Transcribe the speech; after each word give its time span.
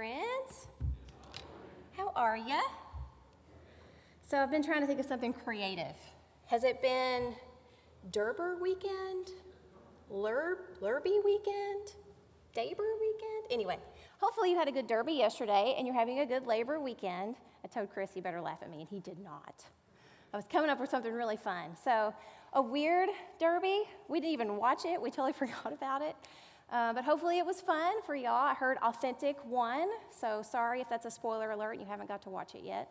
friends. 0.00 0.66
How 1.94 2.10
are 2.16 2.34
you? 2.34 2.58
So, 4.26 4.38
I've 4.38 4.50
been 4.50 4.62
trying 4.62 4.80
to 4.80 4.86
think 4.86 4.98
of 4.98 5.04
something 5.04 5.34
creative. 5.34 5.94
Has 6.46 6.64
it 6.64 6.80
been 6.80 7.34
Derber 8.10 8.58
weekend? 8.58 9.32
Lurb, 10.10 10.56
Lurby 10.80 11.20
weekend? 11.22 11.96
Daber 12.56 12.88
weekend? 12.98 13.44
Anyway, 13.50 13.76
hopefully 14.20 14.50
you 14.52 14.56
had 14.56 14.68
a 14.68 14.72
good 14.72 14.86
Derby 14.86 15.12
yesterday 15.12 15.74
and 15.76 15.86
you're 15.86 15.94
having 15.94 16.20
a 16.20 16.26
good 16.26 16.46
labor 16.46 16.80
weekend. 16.80 17.36
I 17.62 17.68
told 17.68 17.90
Chris 17.90 18.10
he 18.14 18.22
better 18.22 18.40
laugh 18.40 18.60
at 18.62 18.70
me, 18.70 18.80
and 18.80 18.88
he 18.88 19.00
did 19.00 19.18
not. 19.18 19.66
I 20.32 20.38
was 20.38 20.46
coming 20.50 20.70
up 20.70 20.80
with 20.80 20.88
something 20.88 21.12
really 21.12 21.36
fun. 21.36 21.76
So, 21.84 22.14
a 22.54 22.62
weird 22.62 23.10
Derby. 23.38 23.82
We 24.08 24.18
didn't 24.18 24.32
even 24.32 24.56
watch 24.56 24.86
it, 24.86 24.98
we 25.02 25.10
totally 25.10 25.32
forgot 25.34 25.74
about 25.74 26.00
it. 26.00 26.16
Uh, 26.70 26.92
but 26.92 27.04
hopefully 27.04 27.38
it 27.38 27.46
was 27.46 27.60
fun 27.60 28.00
for 28.06 28.14
y'all. 28.14 28.46
I 28.46 28.54
heard 28.54 28.78
Authentic 28.78 29.36
won, 29.44 29.88
so 30.16 30.40
sorry 30.42 30.80
if 30.80 30.88
that's 30.88 31.04
a 31.04 31.10
spoiler 31.10 31.50
alert 31.50 31.72
and 31.72 31.80
you 31.80 31.86
haven't 31.86 32.06
got 32.06 32.22
to 32.22 32.30
watch 32.30 32.54
it 32.54 32.62
yet. 32.64 32.88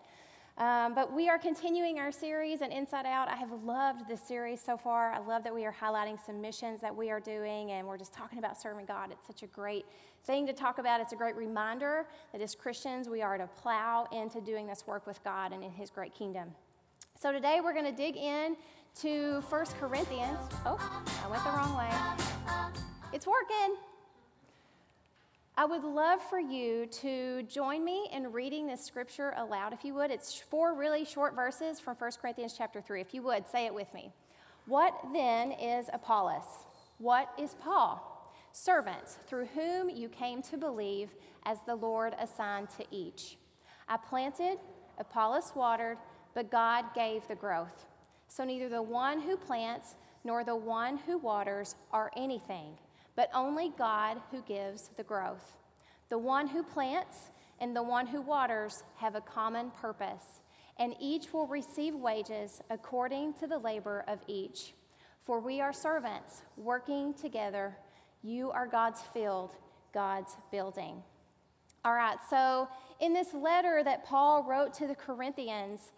Um, 0.58 0.94
but 0.94 1.14
we 1.14 1.30
are 1.30 1.40
continuing 1.40 2.00
our 2.00 2.12
series 2.12 2.60
and 2.60 2.74
Inside 2.74 3.06
Out. 3.06 3.30
I 3.30 3.38
have 3.38 3.64
loved 3.64 4.10
this 4.10 4.22
series 4.22 4.60
so 4.60 4.76
far. 4.76 5.14
I 5.14 5.20
love 5.20 5.46
that 5.46 5.56
we 5.56 5.66
are 5.66 5.74
highlighting 5.74 6.20
some 6.26 6.42
missions 6.42 6.82
that 6.82 6.94
we 6.94 7.10
are 7.10 7.22
doing 7.22 7.72
and 7.72 7.88
we're 7.88 7.98
just 7.98 8.12
talking 8.12 8.40
about 8.40 8.62
serving 8.62 8.86
God. 8.86 9.10
It's 9.12 9.26
such 9.26 9.44
a 9.44 9.48
great 9.48 9.86
thing 10.26 10.46
to 10.48 10.52
talk 10.52 10.78
about. 10.78 11.00
It's 11.00 11.14
a 11.14 11.16
great 11.16 11.38
reminder 11.38 12.06
that 12.34 12.42
as 12.42 12.56
Christians 12.56 13.08
we 13.08 13.22
are 13.22 13.38
to 13.38 13.48
plow 13.48 14.08
into 14.12 14.42
doing 14.42 14.68
this 14.68 14.86
work 14.86 15.08
with 15.08 15.24
God 15.24 15.54
and 15.54 15.64
in 15.64 15.72
His 15.72 15.90
great 15.90 16.14
kingdom. 16.14 16.50
So 17.18 17.32
today 17.32 17.62
we're 17.64 17.74
going 17.74 17.86
to 17.86 17.92
dig 17.96 18.18
in 18.18 18.58
to 19.02 19.42
1 19.48 19.66
Corinthians. 19.80 20.40
Oh, 20.66 20.78
I 21.24 21.30
went 21.30 21.44
the 21.46 21.52
wrong 21.52 21.78
way. 21.78 22.99
It's 23.12 23.26
working. 23.26 23.76
I 25.58 25.66
would 25.66 25.84
love 25.84 26.22
for 26.30 26.40
you 26.40 26.86
to 27.02 27.42
join 27.44 27.84
me 27.84 28.08
in 28.14 28.32
reading 28.32 28.68
this 28.68 28.86
scripture 28.86 29.34
aloud, 29.36 29.74
if 29.74 29.84
you 29.84 29.96
would. 29.96 30.12
It's 30.12 30.40
four 30.40 30.76
really 30.76 31.06
short 31.06 31.36
verses 31.36 31.80
from 31.80 31.96
1 31.96 32.12
Corinthians 32.22 32.54
chapter 32.56 32.82
3. 32.82 33.02
If 33.02 33.16
you 33.16 33.24
would, 33.24 33.48
say 33.48 33.66
it 33.66 33.74
with 33.74 33.92
me. 33.96 34.12
What 34.68 34.94
then 35.12 35.54
is 35.54 35.88
Apollos? 35.92 36.68
What 37.00 37.34
is 37.40 37.56
Paul? 37.56 38.32
Servants, 38.52 39.18
through 39.26 39.48
whom 39.56 39.90
you 39.90 40.08
came 40.08 40.44
to 40.44 40.56
believe, 40.56 41.10
as 41.48 41.58
the 41.66 41.76
Lord 41.76 42.16
assigned 42.20 42.70
to 42.78 42.86
each. 42.92 43.38
I 43.88 43.98
planted, 43.98 44.60
Apollos 45.00 45.54
watered, 45.56 45.98
but 46.36 46.52
God 46.52 46.86
gave 46.94 47.28
the 47.28 47.34
growth. 47.34 47.88
So 48.28 48.44
neither 48.44 48.70
the 48.70 48.84
one 48.84 49.20
who 49.20 49.36
plants 49.36 49.96
nor 50.24 50.44
the 50.44 50.56
one 50.56 50.98
who 50.98 51.18
waters 51.18 51.74
are 51.92 52.12
anything 52.16 52.78
but 53.20 53.30
only 53.34 53.74
God 53.78 54.16
who 54.32 54.42
gives 54.44 54.92
the 54.96 55.04
growth. 55.04 55.58
The 56.08 56.18
one 56.18 56.48
who 56.48 56.64
plants 56.64 57.32
and 57.60 57.76
the 57.76 57.84
one 57.84 58.08
who 58.08 58.22
waters 58.22 58.84
have 58.96 59.14
a 59.14 59.20
common 59.20 59.72
purpose, 59.72 60.40
and 60.78 60.96
each 61.02 61.34
will 61.34 61.46
receive 61.46 61.96
wages 61.96 62.62
according 62.70 63.34
to 63.34 63.46
the 63.46 63.58
labor 63.58 64.06
of 64.08 64.20
each. 64.28 64.74
For 65.26 65.42
we 65.42 65.60
are 65.60 65.74
servants 65.74 66.44
working 66.56 67.14
together. 67.14 67.76
You 68.24 68.52
are 68.52 68.66
God's 68.66 69.02
field, 69.14 69.52
God's 69.94 70.38
building. 70.50 71.04
All 71.84 71.96
right, 71.96 72.20
so 72.30 72.70
in 73.02 73.12
this 73.12 73.34
letter 73.34 73.82
that 73.84 74.06
Paul 74.06 74.46
wrote 74.48 74.74
to 74.76 74.88
the 74.88 74.96
Corinthians, 74.96 75.92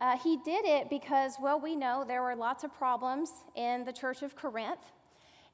uh, 0.00 0.16
he 0.16 0.38
did 0.38 0.64
it 0.64 0.88
because, 0.88 1.34
well, 1.38 1.60
we 1.60 1.76
know 1.76 2.02
there 2.08 2.22
were 2.22 2.34
lots 2.34 2.64
of 2.64 2.72
problems 2.72 3.30
in 3.56 3.84
the 3.84 3.92
church 3.92 4.22
of 4.22 4.34
Corinth. 4.34 4.80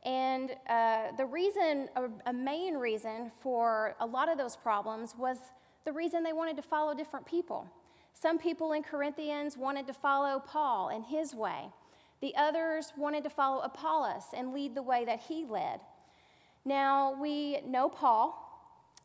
And 0.05 0.53
uh, 0.69 1.13
the 1.17 1.27
reason, 1.27 1.89
a, 2.27 2.33
main 2.33 2.75
reason 2.75 3.31
for 3.43 3.97
a 4.01 4.07
lot 4.07 4.31
of 4.31 4.39
those 4.39 4.57
problems 4.57 5.15
was 5.19 5.39
the 5.85 5.93
reason 5.93 6.23
they 6.23 6.33
wanted 6.33 6.57
to 6.57 6.63
follow 6.63 6.95
different 6.95 7.27
people. 7.27 7.67
Some 8.15 8.39
people 8.39 8.73
in 8.73 8.83
Corinthians 8.83 9.57
wanted 9.57 9.87
to 9.89 9.93
follow 9.93 10.41
Paul 10.41 10.89
and 10.89 11.05
his 11.05 11.35
way. 11.35 11.67
The 12.20 12.35
others 12.37 12.92
wanted 12.97 13.25
to 13.25 13.31
follow 13.31 13.61
Apollos 13.61 14.25
and 14.37 14.53
lead 14.53 14.75
the 14.75 14.83
way 14.83 15.05
that 15.05 15.20
he 15.20 15.45
led. 15.45 15.81
Now, 16.64 17.17
we 17.20 17.61
know 17.63 17.89
Paul. 17.89 18.45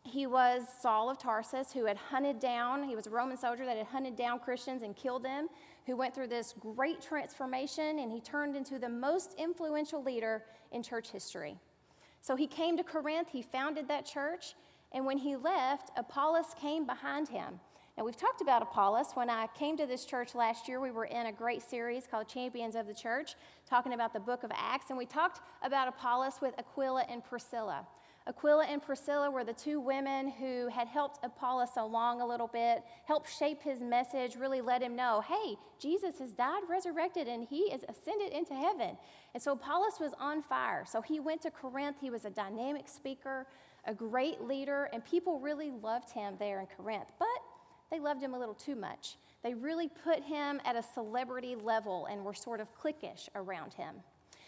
He 0.04 0.28
was 0.28 0.64
Saul 0.82 1.10
of 1.10 1.18
Tarsus 1.18 1.72
who 1.72 1.86
had 1.86 1.98
hunted 1.98 2.40
down, 2.40 2.84
he 2.84 2.96
was 2.96 3.08
a 3.08 3.10
Roman 3.10 3.38
soldier 3.38 3.66
that 3.66 3.78
had 3.78 3.86
hunted 3.88 4.16
down 4.16 4.40
Christians 4.40 4.84
and 4.84 4.96
killed 4.96 5.24
them 5.24 5.48
who 5.86 5.96
went 5.96 6.16
through 6.16 6.28
this 6.28 6.54
great 6.60 7.02
transformation 7.02 8.00
and 8.00 8.12
he 8.12 8.22
turned 8.22 8.56
into 8.56 8.80
the 8.80 8.90
most 8.90 9.36
influential 9.38 10.04
leader 10.04 10.44
in 10.72 10.82
church 10.82 11.12
history. 11.12 11.58
So 12.22 12.36
he 12.36 12.48
came 12.48 12.78
to 12.78 12.84
Corinth, 12.84 13.28
he 13.32 13.42
founded 13.42 13.88
that 13.90 14.06
church, 14.06 14.56
and 14.94 15.06
when 15.06 15.18
he 15.18 15.36
left, 15.36 15.92
Apollos 15.98 16.54
came 16.60 16.86
behind 16.86 17.28
him. 17.28 17.60
Now, 17.98 18.06
we've 18.06 18.18
talked 18.18 18.42
about 18.42 18.64
Apollos. 18.64 19.12
When 19.14 19.30
I 19.30 19.48
came 19.54 19.78
to 19.78 19.86
this 19.86 20.04
church 20.04 20.34
last 20.34 20.68
year, 20.68 20.80
we 20.80 20.90
were 20.90 21.06
in 21.06 21.28
a 21.28 21.32
great 21.32 21.62
series 21.62 22.08
called 22.08 22.28
Champions 22.28 22.76
of 22.76 22.88
the 22.88 22.94
Church, 22.94 23.36
talking 23.70 23.94
about 23.94 24.14
the 24.14 24.20
book 24.20 24.44
of 24.44 24.52
Acts, 24.56 24.90
and 24.90 24.98
we 24.98 25.06
talked 25.06 25.42
about 25.62 25.88
Apollos 25.88 26.40
with 26.42 26.58
Aquila 26.58 27.06
and 27.08 27.24
Priscilla. 27.24 27.86
Aquila 28.26 28.66
and 28.66 28.82
Priscilla 28.82 29.30
were 29.30 29.44
the 29.44 29.54
two 29.54 29.82
women 29.82 30.30
who 30.30 30.70
had 30.70 30.88
helped 30.88 31.20
Apollos 31.24 31.72
along 31.76 32.22
a 32.22 32.26
little 32.26 32.48
bit, 32.48 32.84
helped 33.06 33.30
shape 33.30 33.62
his 33.62 33.82
message, 33.82 34.38
really 34.38 34.62
let 34.62 34.82
him 34.82 34.96
know 34.96 35.22
hey, 35.28 35.56
Jesus 35.78 36.20
has 36.20 36.32
died, 36.32 36.62
resurrected, 36.70 37.28
and 37.28 37.46
he 37.46 37.64
is 37.64 37.84
ascended 37.90 38.32
into 38.32 38.54
heaven. 38.54 38.98
And 39.34 39.44
so 39.44 39.52
Apollos 39.52 40.00
was 40.00 40.14
on 40.20 40.42
fire. 40.42 40.86
So 40.88 41.02
he 41.02 41.20
went 41.20 41.42
to 41.42 41.52
Corinth. 41.52 41.98
He 42.00 42.10
was 42.10 42.24
a 42.24 42.30
dynamic 42.30 42.88
speaker, 42.88 43.46
a 43.86 43.94
great 43.94 44.42
leader, 44.42 44.90
and 44.94 45.04
people 45.04 45.40
really 45.40 45.72
loved 45.72 46.10
him 46.12 46.36
there 46.40 46.62
in 46.62 46.68
Corinth. 46.68 47.12
But 47.20 47.28
they 47.92 48.00
loved 48.00 48.24
him 48.24 48.34
a 48.34 48.40
little 48.40 48.56
too 48.56 48.76
much. 48.76 49.18
They 49.44 49.54
really 49.54 49.90
put 49.90 50.24
him 50.24 50.62
at 50.64 50.78
a 50.78 50.84
celebrity 50.84 51.56
level 51.56 52.08
and 52.10 52.24
were 52.24 52.34
sort 52.34 52.62
of 52.62 52.74
cliquish 52.74 53.28
around 53.36 53.74
him. 53.74 53.96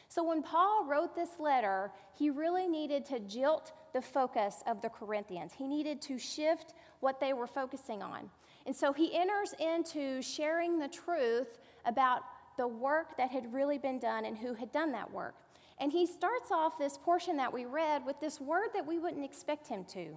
So 0.08 0.24
when 0.24 0.42
Paul 0.44 0.86
wrote 0.86 1.16
this 1.16 1.40
letter, 1.40 1.92
he 2.14 2.30
really 2.30 2.68
needed 2.68 3.06
to 3.08 3.20
jilt 3.20 3.72
the 3.94 4.02
focus 4.02 4.64
of 4.68 4.82
the 4.82 4.90
Corinthians. 4.90 5.54
He 5.58 5.68
needed 5.68 6.02
to 6.04 6.18
shift 6.18 6.74
what 7.00 7.20
they 7.20 7.34
were 7.34 7.48
focusing 7.48 8.02
on. 8.02 8.30
And 8.66 8.76
so 8.76 8.94
he 8.94 9.16
enters 9.16 9.54
into 9.60 10.22
sharing 10.22 10.80
the 10.80 10.88
truth 10.88 11.60
about 11.86 12.22
the 12.58 12.68
work 12.68 13.18
that 13.18 13.30
had 13.30 13.54
really 13.54 13.78
been 13.78 14.00
done 14.00 14.26
and 14.26 14.38
who 14.38 14.54
had 14.54 14.72
done 14.72 14.92
that 14.94 15.12
work. 15.12 15.36
And 15.80 15.92
he 15.92 16.06
starts 16.06 16.52
off 16.52 16.78
this 16.78 16.98
portion 16.98 17.38
that 17.38 17.52
we 17.52 17.66
read 17.66 18.06
with 18.06 18.20
this 18.20 18.40
word 18.40 18.70
that 18.74 18.86
we 18.86 18.98
wouldn't 18.98 19.26
expect 19.26 19.68
him 19.68 19.84
to. 19.86 20.16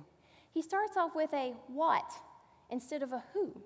He 0.52 0.62
starts 0.62 0.96
off 0.96 1.14
with 1.14 1.32
a 1.34 1.54
what 1.66 2.12
instead 2.70 3.02
of 3.02 3.12
a 3.12 3.22
who. 3.32 3.60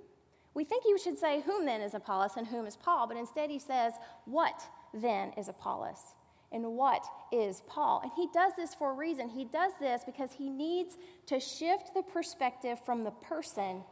We 0.55 0.65
think 0.65 0.85
you 0.87 0.99
should 0.99 1.19
say, 1.19 1.41
Whom 1.43 1.67
then 1.67 1.81
is 1.81 1.95
Apollos 1.95 2.37
and 2.37 2.47
whom 2.47 2.67
is 2.67 2.77
Paul, 2.77 3.07
but 3.07 3.17
instead 3.17 3.51
he 3.51 3.59
says, 3.59 3.95
What 4.25 4.63
then 4.95 5.33
is 5.37 5.49
Apollos? 5.49 6.15
And 6.53 6.77
what 6.77 7.05
is 7.33 7.63
Paul? 7.67 8.01
And 8.03 8.13
he 8.15 8.29
does 8.33 8.53
this 8.57 8.75
for 8.75 8.91
a 8.91 8.95
reason. 8.95 9.29
He 9.29 9.45
does 9.45 9.73
this 9.81 10.03
because 10.05 10.33
he 10.33 10.51
needs 10.51 10.99
to 11.27 11.41
shift 11.41 11.95
the 11.95 12.03
perspective 12.03 12.79
from 12.85 13.05
the 13.05 13.11
person 13.11 13.83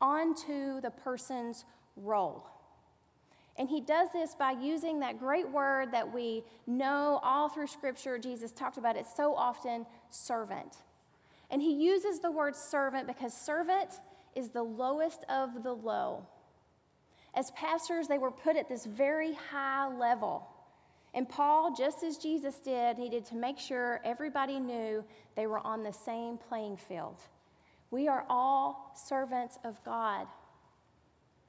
onto 0.00 0.80
the 0.80 0.90
person's 0.90 1.64
role. 1.96 2.46
And 3.58 3.68
he 3.68 3.80
does 3.80 4.10
this 4.12 4.36
by 4.36 4.52
using 4.52 5.00
that 5.00 5.18
great 5.18 5.50
word 5.50 5.90
that 5.90 6.14
we 6.14 6.44
know 6.68 7.18
all 7.24 7.48
through 7.48 7.66
Scripture. 7.66 8.16
Jesus 8.16 8.52
talked 8.52 8.78
about 8.78 8.96
it 8.96 9.06
so 9.16 9.34
often 9.34 9.84
servant. 10.10 10.76
And 11.50 11.60
he 11.60 11.72
uses 11.72 12.20
the 12.20 12.30
word 12.30 12.54
servant 12.54 13.08
because 13.08 13.34
servant 13.34 14.00
is 14.36 14.50
the 14.50 14.62
lowest 14.62 15.24
of 15.28 15.64
the 15.64 15.72
low. 15.72 16.24
As 17.38 17.52
pastors, 17.52 18.08
they 18.08 18.18
were 18.18 18.32
put 18.32 18.56
at 18.56 18.68
this 18.68 18.84
very 18.84 19.32
high 19.32 19.86
level. 19.86 20.48
And 21.14 21.28
Paul, 21.28 21.72
just 21.72 22.02
as 22.02 22.16
Jesus 22.16 22.58
did, 22.58 22.98
needed 22.98 23.24
to 23.26 23.36
make 23.36 23.60
sure 23.60 24.00
everybody 24.04 24.58
knew 24.58 25.04
they 25.36 25.46
were 25.46 25.60
on 25.60 25.84
the 25.84 25.92
same 25.92 26.36
playing 26.36 26.78
field. 26.78 27.14
We 27.92 28.08
are 28.08 28.26
all 28.28 28.92
servants 28.96 29.56
of 29.62 29.82
God. 29.84 30.26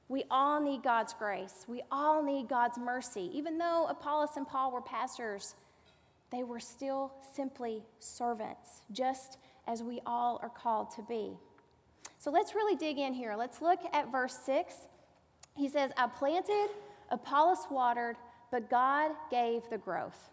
We 0.06 0.22
all 0.30 0.60
need 0.60 0.84
God's 0.84 1.12
grace. 1.12 1.64
We 1.66 1.82
all 1.90 2.22
need 2.22 2.48
God's 2.48 2.78
mercy. 2.78 3.28
Even 3.34 3.58
though 3.58 3.88
Apollos 3.90 4.36
and 4.36 4.46
Paul 4.46 4.70
were 4.70 4.80
pastors, 4.80 5.56
they 6.30 6.44
were 6.44 6.60
still 6.60 7.12
simply 7.34 7.82
servants, 7.98 8.82
just 8.92 9.38
as 9.66 9.82
we 9.82 10.00
all 10.06 10.38
are 10.40 10.50
called 10.50 10.92
to 10.92 11.02
be. 11.02 11.32
So 12.18 12.30
let's 12.30 12.54
really 12.54 12.76
dig 12.76 12.98
in 12.98 13.12
here. 13.12 13.34
Let's 13.34 13.60
look 13.60 13.80
at 13.92 14.12
verse 14.12 14.38
6. 14.46 14.72
He 15.60 15.68
says, 15.68 15.90
I 15.94 16.06
planted, 16.06 16.70
Apollos 17.10 17.66
watered, 17.70 18.16
but 18.50 18.70
God 18.70 19.10
gave 19.30 19.68
the 19.68 19.76
growth. 19.76 20.30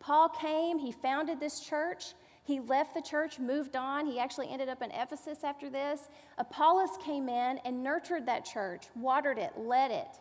Paul 0.00 0.28
came, 0.28 0.76
he 0.76 0.90
founded 0.90 1.38
this 1.38 1.60
church. 1.60 2.14
He 2.42 2.58
left 2.58 2.94
the 2.94 3.00
church, 3.00 3.38
moved 3.38 3.76
on. 3.76 4.06
He 4.06 4.18
actually 4.18 4.50
ended 4.50 4.68
up 4.68 4.82
in 4.82 4.90
Ephesus 4.90 5.44
after 5.44 5.70
this. 5.70 6.08
Apollos 6.36 6.98
came 7.00 7.28
in 7.28 7.58
and 7.64 7.84
nurtured 7.84 8.26
that 8.26 8.44
church, 8.44 8.86
watered 8.96 9.38
it, 9.38 9.52
led 9.56 9.92
it. 9.92 10.18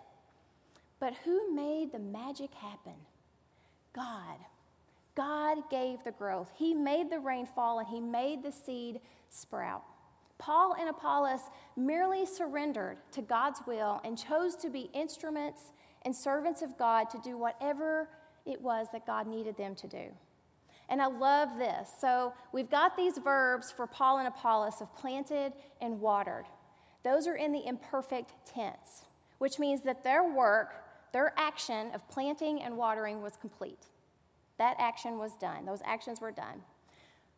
But 0.99 1.15
who 1.25 1.55
made 1.55 1.91
the 1.91 1.97
magic 1.97 2.53
happen? 2.53 2.93
God. 3.93 4.37
God 5.15 5.57
gave 5.71 6.03
the 6.03 6.11
growth. 6.11 6.51
He 6.55 6.75
made 6.75 7.09
the 7.09 7.19
rain 7.19 7.47
fall 7.47 7.79
and 7.79 7.87
He 7.87 7.99
made 7.99 8.43
the 8.43 8.51
seed 8.51 9.01
sprout. 9.31 9.83
Paul 10.39 10.75
and 10.79 10.89
Apollos 10.89 11.41
merely 11.75 12.25
surrendered 12.25 12.97
to 13.11 13.21
God's 13.21 13.59
will 13.67 14.01
and 14.03 14.17
chose 14.17 14.55
to 14.57 14.69
be 14.69 14.89
instruments 14.93 15.61
and 16.03 16.15
servants 16.15 16.61
of 16.61 16.77
God 16.77 17.09
to 17.11 17.19
do 17.23 17.37
whatever 17.37 18.09
it 18.45 18.59
was 18.59 18.87
that 18.93 19.05
God 19.05 19.27
needed 19.27 19.57
them 19.57 19.75
to 19.75 19.87
do. 19.87 20.05
And 20.87 21.01
I 21.01 21.07
love 21.07 21.49
this. 21.59 21.91
So 21.99 22.33
we've 22.51 22.69
got 22.69 22.97
these 22.97 23.17
verbs 23.19 23.69
for 23.69 23.85
Paul 23.85 24.17
and 24.19 24.27
Apollos 24.27 24.81
of 24.81 24.95
planted 24.95 25.53
and 25.81 25.99
watered. 25.99 26.45
Those 27.03 27.27
are 27.27 27.35
in 27.35 27.51
the 27.51 27.65
imperfect 27.67 28.33
tense, 28.45 29.05
which 29.37 29.59
means 29.59 29.83
that 29.83 30.03
their 30.03 30.23
work, 30.23 30.73
their 31.11 31.33
action 31.37 31.91
of 31.93 32.07
planting 32.09 32.61
and 32.61 32.75
watering 32.75 33.21
was 33.21 33.37
complete. 33.37 33.87
That 34.57 34.75
action 34.79 35.17
was 35.17 35.35
done, 35.35 35.65
those 35.65 35.81
actions 35.85 36.21
were 36.21 36.31
done. 36.31 36.61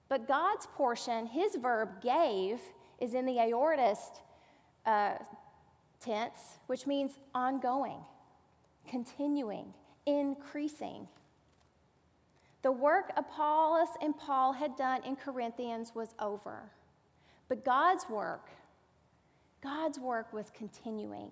But 0.07 0.27
God's 0.27 0.65
portion, 0.68 1.27
his 1.27 1.56
verb 1.56 2.01
gave, 2.01 2.59
is 3.01 3.13
in 3.13 3.25
the 3.25 3.39
aorist 3.39 4.21
uh, 4.86 5.15
tense, 6.00 6.59
which 6.68 6.88
means 6.88 7.13
ongoing, 7.36 7.98
continuing, 8.88 9.74
increasing. 10.06 11.07
The 12.62 12.71
work 12.71 13.12
Apollos 13.18 13.89
and 14.01 14.18
Paul 14.18 14.53
had 14.53 14.75
done 14.77 15.03
in 15.03 15.15
Corinthians 15.15 15.94
was 15.95 16.13
over. 16.19 16.71
But 17.50 17.65
God's 17.65 18.06
work, 18.09 18.50
God's 19.62 20.00
work 20.00 20.31
was 20.31 20.51
continuing. 20.56 21.31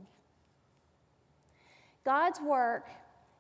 God's 2.04 2.42
work 2.42 2.90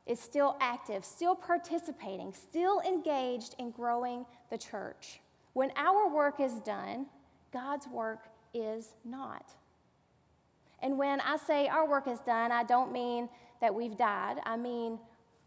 is 0.05 0.19
still 0.19 0.55
active, 0.59 1.03
still 1.03 1.35
participating, 1.35 2.33
still 2.33 2.81
engaged 2.81 3.55
in 3.59 3.71
growing 3.71 4.25
the 4.49 4.57
church. 4.57 5.19
When 5.53 5.71
our 5.75 6.07
work 6.13 6.39
is 6.39 6.59
done, 6.61 7.07
God's 7.51 7.87
work 7.87 8.27
is 8.53 8.93
not. 9.03 9.51
And 10.81 10.97
when 10.97 11.19
I 11.21 11.37
say 11.37 11.67
our 11.67 11.87
work 11.87 12.07
is 12.07 12.19
done, 12.19 12.51
I 12.51 12.63
don't 12.63 12.91
mean 12.91 13.29
that 13.61 13.73
we've 13.73 13.97
died. 13.97 14.37
I 14.45 14.55
mean 14.57 14.99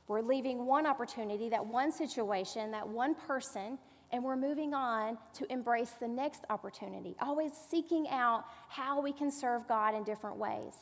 we're 0.08 0.20
leaving 0.20 0.66
one 0.66 0.86
opportunity, 0.86 1.48
that 1.48 1.64
one 1.64 1.92
situation, 1.92 2.70
that 2.72 2.86
one 2.86 3.14
person, 3.14 3.78
and 4.10 4.22
we're 4.22 4.36
moving 4.36 4.74
on 4.74 5.16
to 5.34 5.50
embrace 5.50 5.92
the 6.00 6.08
next 6.08 6.44
opportunity, 6.50 7.16
always 7.20 7.52
seeking 7.70 8.08
out 8.10 8.44
how 8.68 9.00
we 9.00 9.12
can 9.12 9.30
serve 9.30 9.66
God 9.66 9.94
in 9.94 10.04
different 10.04 10.36
ways, 10.36 10.74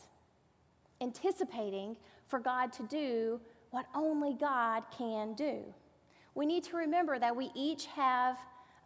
anticipating 1.00 1.96
for 2.26 2.40
God 2.40 2.72
to 2.72 2.82
do 2.84 3.40
what 3.70 3.86
only 3.94 4.34
God 4.34 4.82
can 4.96 5.34
do. 5.34 5.62
We 6.34 6.46
need 6.46 6.64
to 6.64 6.76
remember 6.76 7.18
that 7.18 7.36
we 7.36 7.50
each 7.54 7.86
have 7.86 8.36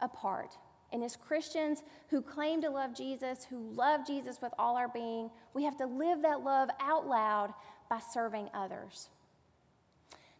a 0.01 0.07
part. 0.07 0.57
And 0.93 1.03
as 1.03 1.15
Christians 1.15 1.83
who 2.09 2.21
claim 2.21 2.61
to 2.61 2.69
love 2.69 2.95
Jesus, 2.95 3.45
who 3.49 3.71
love 3.71 4.05
Jesus 4.05 4.41
with 4.41 4.53
all 4.57 4.77
our 4.77 4.87
being, 4.87 5.29
we 5.53 5.63
have 5.63 5.77
to 5.77 5.85
live 5.85 6.21
that 6.21 6.43
love 6.43 6.69
out 6.79 7.07
loud 7.07 7.53
by 7.89 7.99
serving 7.99 8.49
others. 8.53 9.09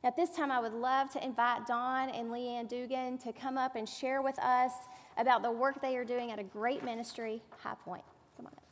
At 0.04 0.16
this 0.16 0.30
time, 0.30 0.52
I 0.52 0.60
would 0.60 0.74
love 0.74 1.10
to 1.14 1.24
invite 1.24 1.66
Don 1.66 2.10
and 2.10 2.30
Leanne 2.30 2.70
Dugan 2.70 3.18
to 3.20 3.34
come 3.34 3.58
up 3.58 3.76
and 3.76 3.90
share 3.90 4.22
with 4.22 4.38
us 4.38 4.72
about 5.18 5.42
the 5.42 5.52
work 5.52 5.82
they 5.82 5.98
are 5.98 6.06
doing 6.06 6.32
at 6.32 6.38
a 6.38 6.44
great 6.44 6.84
ministry, 6.84 7.42
High 7.58 7.74
Point. 7.84 8.04
Come 8.38 8.46
on 8.46 8.54
up. 8.54 8.64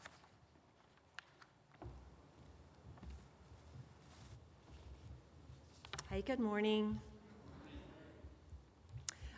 Hey, 6.12 6.22
good 6.22 6.40
morning. 6.40 7.00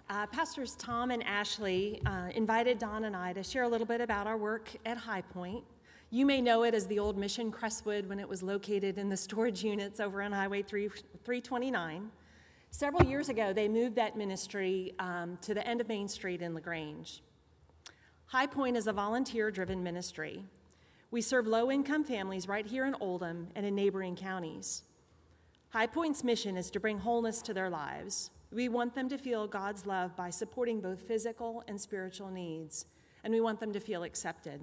Uh, 0.07 0.27
Pastors 0.27 0.75
Tom 0.75 1.09
and 1.09 1.23
Ashley 1.23 1.99
uh, 2.05 2.29
invited 2.35 2.77
Don 2.77 3.05
and 3.05 3.15
I 3.15 3.33
to 3.33 3.41
share 3.41 3.63
a 3.63 3.67
little 3.67 3.87
bit 3.87 4.01
about 4.01 4.27
our 4.27 4.37
work 4.37 4.69
at 4.85 4.97
High 4.97 5.23
Point. 5.23 5.63
You 6.11 6.27
may 6.27 6.41
know 6.41 6.63
it 6.63 6.75
as 6.75 6.85
the 6.85 6.99
old 6.99 7.17
Mission 7.17 7.51
Crestwood 7.51 8.07
when 8.07 8.19
it 8.19 8.29
was 8.29 8.43
located 8.43 8.99
in 8.99 9.09
the 9.09 9.17
storage 9.25 9.63
units 9.63 9.99
over 9.99 10.21
on 10.21 10.31
Highway 10.31 10.61
3, 10.61 10.89
329. 10.89 12.11
Several 12.69 13.03
years 13.03 13.29
ago, 13.29 13.51
they 13.51 13.67
moved 13.67 13.95
that 13.95 14.15
ministry 14.15 14.93
um, 14.99 15.39
to 15.41 15.55
the 15.55 15.65
end 15.67 15.81
of 15.81 15.87
Main 15.87 16.07
Street 16.07 16.43
in 16.43 16.53
LaGrange. 16.53 17.23
High 18.27 18.47
Point 18.47 18.77
is 18.77 18.85
a 18.85 18.93
volunteer 18.93 19.49
driven 19.49 19.81
ministry. 19.81 20.45
We 21.09 21.21
serve 21.21 21.47
low 21.47 21.71
income 21.71 22.03
families 22.03 22.47
right 22.47 22.67
here 22.67 22.85
in 22.85 22.95
Oldham 22.99 23.47
and 23.55 23.65
in 23.65 23.73
neighboring 23.73 24.15
counties. 24.15 24.83
High 25.69 25.87
Point's 25.87 26.23
mission 26.23 26.57
is 26.57 26.69
to 26.71 26.79
bring 26.79 26.99
wholeness 26.99 27.41
to 27.41 27.55
their 27.55 27.71
lives. 27.71 28.29
We 28.55 28.69
want 28.69 28.95
them 28.95 29.09
to 29.09 29.17
feel 29.17 29.47
God's 29.47 29.85
love 29.85 30.15
by 30.15 30.29
supporting 30.29 30.79
both 30.79 31.01
physical 31.01 31.61
and 31.67 31.79
spiritual 31.79 32.31
needs, 32.31 32.85
and 33.25 33.33
we 33.33 33.41
want 33.41 33.59
them 33.59 33.73
to 33.73 33.81
feel 33.81 34.03
accepted. 34.03 34.61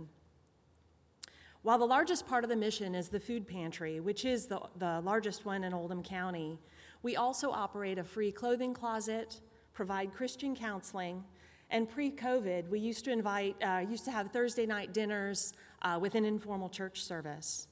While 1.60 1.76
the 1.76 1.84
largest 1.84 2.26
part 2.26 2.42
of 2.42 2.48
the 2.48 2.56
mission 2.56 2.94
is 2.94 3.10
the 3.10 3.20
food 3.20 3.46
pantry, 3.46 4.00
which 4.00 4.24
is 4.24 4.46
the, 4.46 4.62
the 4.78 5.02
largest 5.02 5.44
one 5.44 5.62
in 5.62 5.74
Oldham 5.74 6.02
County, 6.02 6.58
we 7.02 7.16
also 7.16 7.50
operate 7.50 7.98
a 7.98 8.02
free 8.02 8.32
clothing 8.32 8.72
closet, 8.72 9.42
provide 9.74 10.14
Christian 10.14 10.56
counseling, 10.56 11.22
and 11.68 11.86
pre-COVID, 11.86 12.70
we 12.70 12.80
used 12.80 13.04
to 13.04 13.12
invite, 13.12 13.56
uh, 13.62 13.84
used 13.86 14.06
to 14.06 14.10
have 14.10 14.30
Thursday 14.30 14.64
night 14.64 14.94
dinners 14.94 15.52
uh, 15.82 15.98
with 16.00 16.14
an 16.14 16.24
informal 16.24 16.70
church 16.70 17.02
service. 17.02 17.68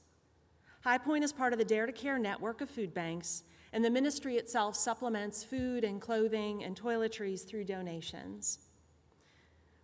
High 0.81 0.99
Point 0.99 1.23
is 1.23 1.33
part 1.33 1.51
of 1.51 1.57
the 1.57 1.65
Dare 1.65 1.87
to 1.87 1.91
Care 1.91 2.19
network 2.19 2.61
of 2.61 2.69
food 2.69 2.93
banks, 2.93 3.41
and 3.73 3.83
the 3.85 3.89
ministry 3.89 4.37
itself 4.37 4.75
supplements 4.75 5.43
food 5.43 5.83
and 5.83 6.01
clothing 6.01 6.63
and 6.63 6.79
toiletries 6.79 7.47
through 7.47 7.63
donations. 7.63 8.59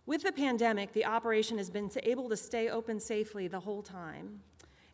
With 0.06 0.22
the 0.22 0.32
pandemic, 0.32 0.92
the 0.92 1.04
operation 1.04 1.58
has 1.58 1.70
been 1.70 1.90
able 2.02 2.28
to 2.28 2.36
stay 2.36 2.68
open 2.68 2.98
safely 2.98 3.46
the 3.46 3.60
whole 3.60 3.82
time, 3.82 4.40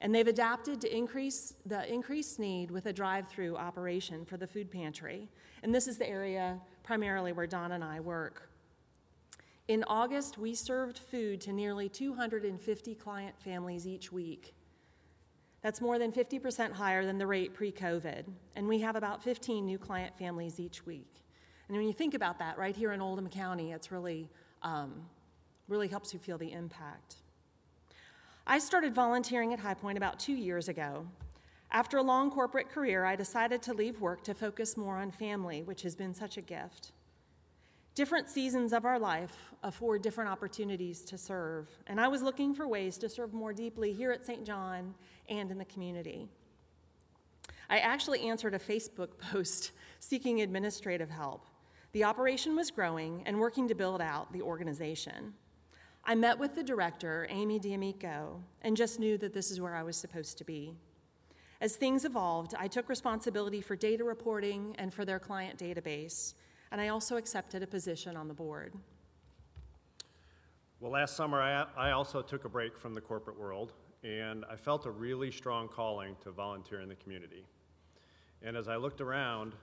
and 0.00 0.14
they've 0.14 0.26
adapted 0.26 0.80
to 0.80 0.96
increase 0.96 1.54
the 1.64 1.90
increased 1.92 2.38
need 2.38 2.70
with 2.70 2.86
a 2.86 2.92
drive-through 2.92 3.56
operation 3.56 4.24
for 4.24 4.36
the 4.36 4.46
food 4.46 4.70
pantry. 4.70 5.28
And 5.62 5.74
this 5.74 5.86
is 5.86 5.98
the 5.98 6.08
area 6.08 6.60
primarily 6.82 7.32
where 7.32 7.46
Don 7.46 7.72
and 7.72 7.84
I 7.84 8.00
work. 8.00 8.50
In 9.66 9.84
August, 9.86 10.36
we 10.36 10.54
served 10.54 10.98
food 10.98 11.40
to 11.42 11.52
nearly 11.52 11.88
250 11.88 12.94
client 12.96 13.34
families 13.38 13.86
each 13.86 14.12
week. 14.12 14.54
That's 15.64 15.80
more 15.80 15.98
than 15.98 16.12
50% 16.12 16.72
higher 16.72 17.06
than 17.06 17.16
the 17.16 17.26
rate 17.26 17.54
pre 17.54 17.72
COVID, 17.72 18.24
and 18.54 18.68
we 18.68 18.80
have 18.80 18.96
about 18.96 19.22
15 19.22 19.64
new 19.64 19.78
client 19.78 20.14
families 20.18 20.60
each 20.60 20.84
week. 20.84 21.24
And 21.68 21.76
when 21.78 21.86
you 21.86 21.94
think 21.94 22.12
about 22.12 22.38
that, 22.40 22.58
right 22.58 22.76
here 22.76 22.92
in 22.92 23.00
Oldham 23.00 23.30
County, 23.30 23.72
it's 23.72 23.90
really 23.90 24.28
um, 24.60 24.92
really 25.66 25.88
helps 25.88 26.12
you 26.12 26.20
feel 26.20 26.36
the 26.36 26.52
impact. 26.52 27.16
I 28.46 28.58
started 28.58 28.94
volunteering 28.94 29.54
at 29.54 29.58
High 29.58 29.72
Point 29.72 29.96
about 29.96 30.20
two 30.20 30.34
years 30.34 30.68
ago. 30.68 31.06
After 31.70 31.96
a 31.96 32.02
long 32.02 32.30
corporate 32.30 32.68
career, 32.68 33.06
I 33.06 33.16
decided 33.16 33.62
to 33.62 33.72
leave 33.72 34.02
work 34.02 34.22
to 34.24 34.34
focus 34.34 34.76
more 34.76 34.98
on 34.98 35.10
family, 35.12 35.62
which 35.62 35.80
has 35.80 35.96
been 35.96 36.12
such 36.12 36.36
a 36.36 36.42
gift. 36.42 36.92
Different 37.94 38.28
seasons 38.28 38.72
of 38.72 38.84
our 38.84 38.98
life 38.98 39.36
afford 39.62 40.02
different 40.02 40.28
opportunities 40.28 41.02
to 41.04 41.16
serve, 41.16 41.68
and 41.86 42.00
I 42.00 42.08
was 42.08 42.22
looking 42.22 42.52
for 42.52 42.66
ways 42.66 42.98
to 42.98 43.08
serve 43.08 43.32
more 43.32 43.52
deeply 43.52 43.92
here 43.92 44.10
at 44.10 44.26
St. 44.26 44.44
John 44.44 44.94
and 45.28 45.48
in 45.48 45.58
the 45.58 45.64
community. 45.64 46.26
I 47.70 47.78
actually 47.78 48.22
answered 48.22 48.52
a 48.52 48.58
Facebook 48.58 49.18
post 49.32 49.70
seeking 50.00 50.40
administrative 50.40 51.08
help. 51.08 51.46
The 51.92 52.02
operation 52.02 52.56
was 52.56 52.72
growing 52.72 53.22
and 53.26 53.38
working 53.38 53.68
to 53.68 53.76
build 53.76 54.00
out 54.00 54.32
the 54.32 54.42
organization. 54.42 55.34
I 56.04 56.16
met 56.16 56.36
with 56.36 56.56
the 56.56 56.64
director, 56.64 57.28
Amy 57.30 57.60
D'Amico, 57.60 58.42
and 58.62 58.76
just 58.76 58.98
knew 58.98 59.16
that 59.18 59.32
this 59.32 59.52
is 59.52 59.60
where 59.60 59.76
I 59.76 59.84
was 59.84 59.96
supposed 59.96 60.36
to 60.38 60.44
be. 60.44 60.74
As 61.60 61.76
things 61.76 62.04
evolved, 62.04 62.54
I 62.58 62.66
took 62.66 62.88
responsibility 62.88 63.60
for 63.60 63.76
data 63.76 64.02
reporting 64.02 64.74
and 64.78 64.92
for 64.92 65.04
their 65.04 65.20
client 65.20 65.58
database, 65.58 66.34
and 66.70 66.80
I 66.80 66.88
also 66.88 67.16
accepted 67.16 67.62
a 67.62 67.66
position 67.66 68.16
on 68.16 68.28
the 68.28 68.34
board. 68.34 68.74
Well, 70.80 70.92
last 70.92 71.16
summer 71.16 71.40
I, 71.40 71.66
I 71.76 71.92
also 71.92 72.20
took 72.20 72.44
a 72.44 72.48
break 72.48 72.76
from 72.76 72.94
the 72.94 73.00
corporate 73.00 73.38
world, 73.38 73.72
and 74.02 74.44
I 74.50 74.56
felt 74.56 74.86
a 74.86 74.90
really 74.90 75.30
strong 75.30 75.68
calling 75.68 76.16
to 76.22 76.30
volunteer 76.30 76.80
in 76.80 76.88
the 76.88 76.96
community. 76.96 77.46
And 78.42 78.56
as 78.56 78.68
I 78.68 78.76
looked 78.76 79.00
around, 79.00 79.54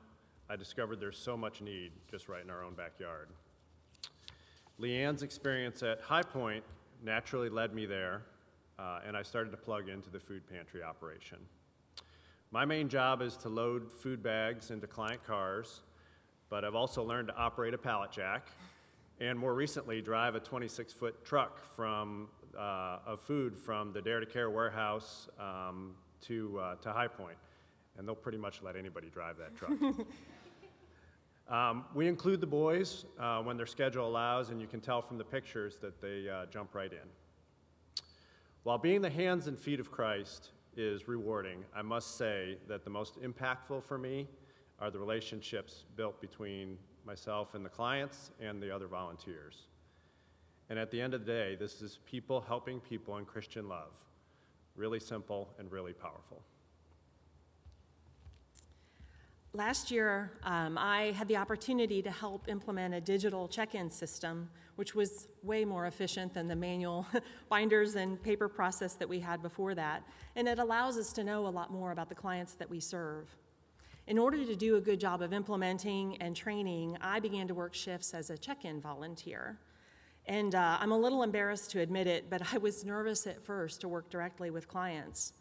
I 0.49 0.55
discovered 0.55 0.99
there's 0.99 1.17
so 1.17 1.37
much 1.37 1.61
need 1.61 1.91
just 2.09 2.27
right 2.27 2.43
in 2.43 2.49
our 2.49 2.63
own 2.63 2.73
backyard. 2.73 3.29
Leanne's 4.79 5.21
experience 5.21 5.83
at 5.83 6.01
High 6.01 6.23
Point 6.23 6.63
naturally 7.03 7.49
led 7.49 7.73
me 7.73 7.85
there, 7.85 8.23
uh, 8.79 8.99
and 9.05 9.15
I 9.15 9.21
started 9.21 9.51
to 9.51 9.57
plug 9.57 9.89
into 9.89 10.09
the 10.09 10.19
food 10.19 10.41
pantry 10.49 10.81
operation. 10.81 11.37
My 12.49 12.65
main 12.65 12.89
job 12.89 13.21
is 13.21 13.37
to 13.37 13.49
load 13.49 13.91
food 13.91 14.23
bags 14.23 14.71
into 14.71 14.87
client 14.87 15.23
cars, 15.23 15.81
but 16.51 16.65
I've 16.65 16.75
also 16.75 17.01
learned 17.01 17.29
to 17.29 17.35
operate 17.35 17.73
a 17.73 17.77
pallet 17.77 18.11
jack, 18.11 18.49
and 19.19 19.39
more 19.39 19.55
recently, 19.55 20.01
drive 20.01 20.35
a 20.35 20.39
26 20.39 20.91
foot 20.93 21.25
truck 21.25 21.57
from, 21.75 22.27
uh, 22.55 22.99
of 23.07 23.21
food 23.21 23.57
from 23.57 23.93
the 23.93 24.01
Dare 24.01 24.19
to 24.19 24.25
Care 24.25 24.49
warehouse 24.49 25.29
um, 25.39 25.95
to, 26.21 26.59
uh, 26.59 26.75
to 26.75 26.91
High 26.91 27.07
Point. 27.07 27.37
And 27.97 28.07
they'll 28.07 28.15
pretty 28.15 28.37
much 28.37 28.61
let 28.61 28.75
anybody 28.75 29.09
drive 29.09 29.37
that 29.37 29.55
truck. 29.55 29.71
Um, 31.49 31.83
we 31.93 32.07
include 32.07 32.39
the 32.39 32.47
boys 32.47 33.03
uh, 33.19 33.41
when 33.41 33.57
their 33.57 33.65
schedule 33.65 34.07
allows, 34.07 34.51
and 34.51 34.61
you 34.61 34.67
can 34.67 34.79
tell 34.79 35.01
from 35.01 35.17
the 35.17 35.25
pictures 35.25 35.75
that 35.81 35.99
they 35.99 36.29
uh, 36.29 36.45
jump 36.45 36.73
right 36.73 36.93
in. 36.93 38.05
While 38.63 38.77
being 38.77 39.01
the 39.01 39.09
hands 39.09 39.47
and 39.47 39.59
feet 39.59 39.81
of 39.81 39.91
Christ 39.91 40.51
is 40.77 41.09
rewarding, 41.09 41.65
I 41.75 41.81
must 41.81 42.15
say 42.15 42.57
that 42.69 42.85
the 42.85 42.89
most 42.89 43.21
impactful 43.21 43.83
for 43.83 43.97
me 43.97 44.29
are 44.81 44.89
the 44.89 44.99
relationships 44.99 45.85
built 45.95 46.19
between 46.19 46.77
myself 47.05 47.53
and 47.53 47.63
the 47.63 47.69
clients 47.69 48.31
and 48.41 48.61
the 48.61 48.73
other 48.73 48.87
volunteers. 48.87 49.67
And 50.69 50.79
at 50.79 50.89
the 50.89 50.99
end 50.99 51.13
of 51.13 51.25
the 51.25 51.31
day, 51.31 51.55
this 51.55 51.81
is 51.81 51.99
people 52.05 52.41
helping 52.41 52.79
people 52.79 53.17
in 53.17 53.25
Christian 53.25 53.69
love. 53.69 53.91
Really 54.75 54.99
simple 54.99 55.49
and 55.59 55.71
really 55.71 55.93
powerful. 55.93 56.41
Last 59.53 59.91
year, 59.91 60.31
um, 60.43 60.77
I 60.77 61.11
had 61.11 61.27
the 61.27 61.35
opportunity 61.35 62.01
to 62.01 62.09
help 62.09 62.47
implement 62.47 62.93
a 62.93 63.01
digital 63.01 63.49
check 63.49 63.75
in 63.75 63.89
system, 63.89 64.49
which 64.77 64.95
was 64.95 65.27
way 65.43 65.65
more 65.65 65.87
efficient 65.87 66.33
than 66.33 66.47
the 66.47 66.55
manual 66.55 67.05
binders 67.49 67.95
and 67.95 68.21
paper 68.23 68.47
process 68.47 68.93
that 68.93 69.09
we 69.09 69.19
had 69.19 69.41
before 69.41 69.75
that. 69.75 70.03
And 70.37 70.47
it 70.47 70.57
allows 70.57 70.97
us 70.97 71.11
to 71.13 71.23
know 71.25 71.47
a 71.47 71.49
lot 71.49 71.69
more 71.69 71.91
about 71.91 72.07
the 72.07 72.15
clients 72.15 72.53
that 72.53 72.69
we 72.69 72.79
serve. 72.79 73.35
In 74.11 74.19
order 74.19 74.43
to 74.43 74.57
do 74.57 74.75
a 74.75 74.81
good 74.81 74.99
job 74.99 75.21
of 75.21 75.31
implementing 75.31 76.17
and 76.17 76.35
training, 76.35 76.97
I 76.99 77.21
began 77.21 77.47
to 77.47 77.53
work 77.53 77.73
shifts 77.73 78.13
as 78.13 78.29
a 78.29 78.37
check 78.37 78.65
in 78.65 78.81
volunteer. 78.81 79.57
And 80.25 80.53
uh, 80.53 80.77
I'm 80.81 80.91
a 80.91 80.97
little 80.97 81.23
embarrassed 81.23 81.71
to 81.71 81.79
admit 81.79 82.07
it, 82.07 82.29
but 82.29 82.53
I 82.53 82.57
was 82.57 82.83
nervous 82.83 83.25
at 83.25 83.41
first 83.45 83.79
to 83.79 83.87
work 83.87 84.09
directly 84.09 84.49
with 84.49 84.67
clients. 84.67 85.31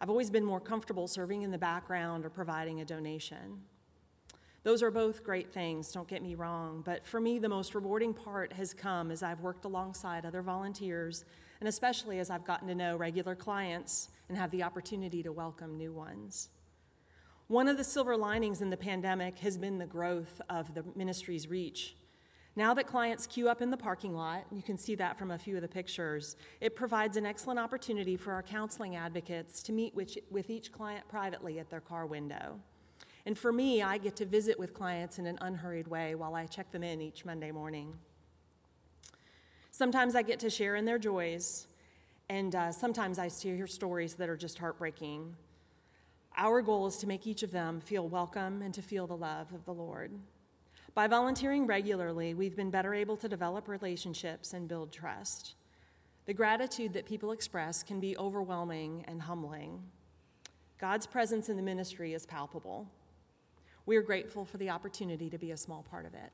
I've 0.00 0.10
always 0.10 0.30
been 0.30 0.44
more 0.44 0.60
comfortable 0.60 1.08
serving 1.08 1.42
in 1.42 1.50
the 1.50 1.58
background 1.58 2.24
or 2.24 2.30
providing 2.30 2.80
a 2.80 2.84
donation. 2.84 3.62
Those 4.62 4.80
are 4.80 4.92
both 4.92 5.24
great 5.24 5.52
things, 5.52 5.90
don't 5.90 6.06
get 6.06 6.22
me 6.22 6.36
wrong, 6.36 6.82
but 6.86 7.04
for 7.04 7.20
me, 7.20 7.40
the 7.40 7.48
most 7.48 7.74
rewarding 7.74 8.14
part 8.14 8.52
has 8.52 8.72
come 8.72 9.10
as 9.10 9.24
I've 9.24 9.40
worked 9.40 9.64
alongside 9.64 10.24
other 10.24 10.42
volunteers, 10.42 11.24
and 11.58 11.68
especially 11.68 12.20
as 12.20 12.30
I've 12.30 12.44
gotten 12.44 12.68
to 12.68 12.76
know 12.76 12.96
regular 12.96 13.34
clients 13.34 14.10
and 14.28 14.38
have 14.38 14.52
the 14.52 14.62
opportunity 14.62 15.20
to 15.24 15.32
welcome 15.32 15.76
new 15.76 15.92
ones. 15.92 16.50
One 17.50 17.66
of 17.66 17.76
the 17.76 17.82
silver 17.82 18.16
linings 18.16 18.62
in 18.62 18.70
the 18.70 18.76
pandemic 18.76 19.40
has 19.40 19.58
been 19.58 19.78
the 19.78 19.84
growth 19.84 20.40
of 20.48 20.72
the 20.72 20.84
ministry's 20.94 21.48
reach. 21.48 21.96
Now 22.54 22.74
that 22.74 22.86
clients 22.86 23.26
queue 23.26 23.48
up 23.48 23.60
in 23.60 23.72
the 23.72 23.76
parking 23.76 24.14
lot, 24.14 24.44
you 24.52 24.62
can 24.62 24.78
see 24.78 24.94
that 24.94 25.18
from 25.18 25.32
a 25.32 25.38
few 25.38 25.56
of 25.56 25.62
the 25.62 25.66
pictures, 25.66 26.36
it 26.60 26.76
provides 26.76 27.16
an 27.16 27.26
excellent 27.26 27.58
opportunity 27.58 28.16
for 28.16 28.32
our 28.32 28.44
counseling 28.44 28.94
advocates 28.94 29.64
to 29.64 29.72
meet 29.72 29.96
with, 29.96 30.48
each 30.48 30.70
client 30.70 31.08
privately 31.08 31.58
at 31.58 31.70
their 31.70 31.80
car 31.80 32.06
window. 32.06 32.60
And 33.26 33.36
for 33.36 33.52
me, 33.52 33.82
I 33.82 33.98
get 33.98 34.14
to 34.18 34.26
visit 34.26 34.56
with 34.56 34.72
clients 34.72 35.18
in 35.18 35.26
an 35.26 35.36
unhurried 35.40 35.88
way 35.88 36.14
while 36.14 36.36
I 36.36 36.46
check 36.46 36.70
them 36.70 36.84
in 36.84 37.00
each 37.00 37.24
Monday 37.24 37.50
morning. 37.50 37.94
Sometimes 39.72 40.14
I 40.14 40.22
get 40.22 40.38
to 40.38 40.50
share 40.50 40.76
in 40.76 40.84
their 40.84 41.00
joys, 41.00 41.66
and 42.28 42.54
uh, 42.54 42.70
sometimes 42.70 43.18
I 43.18 43.28
hear 43.28 43.66
stories 43.66 44.14
that 44.14 44.28
are 44.28 44.36
just 44.36 44.56
heartbreaking. 44.60 45.34
Our 46.36 46.62
goal 46.62 46.86
is 46.86 46.96
to 46.98 47.06
make 47.06 47.26
each 47.26 47.42
of 47.42 47.50
them 47.50 47.80
feel 47.80 48.08
welcome 48.08 48.62
and 48.62 48.72
to 48.74 48.82
feel 48.82 49.06
the 49.06 49.16
love 49.16 49.52
of 49.52 49.64
the 49.64 49.74
Lord. 49.74 50.12
By 50.94 51.06
volunteering 51.06 51.66
regularly, 51.66 52.34
we've 52.34 52.56
been 52.56 52.70
better 52.70 52.94
able 52.94 53.16
to 53.18 53.28
develop 53.28 53.68
relationships 53.68 54.52
and 54.52 54.68
build 54.68 54.92
trust. 54.92 55.54
The 56.26 56.34
gratitude 56.34 56.92
that 56.94 57.06
people 57.06 57.32
express 57.32 57.82
can 57.82 58.00
be 58.00 58.16
overwhelming 58.16 59.04
and 59.06 59.22
humbling. 59.22 59.82
God's 60.78 61.06
presence 61.06 61.48
in 61.48 61.56
the 61.56 61.62
ministry 61.62 62.14
is 62.14 62.26
palpable. 62.26 62.88
We 63.86 63.96
are 63.96 64.02
grateful 64.02 64.44
for 64.44 64.56
the 64.56 64.70
opportunity 64.70 65.30
to 65.30 65.38
be 65.38 65.50
a 65.50 65.56
small 65.56 65.82
part 65.82 66.06
of 66.06 66.14
it. 66.14 66.32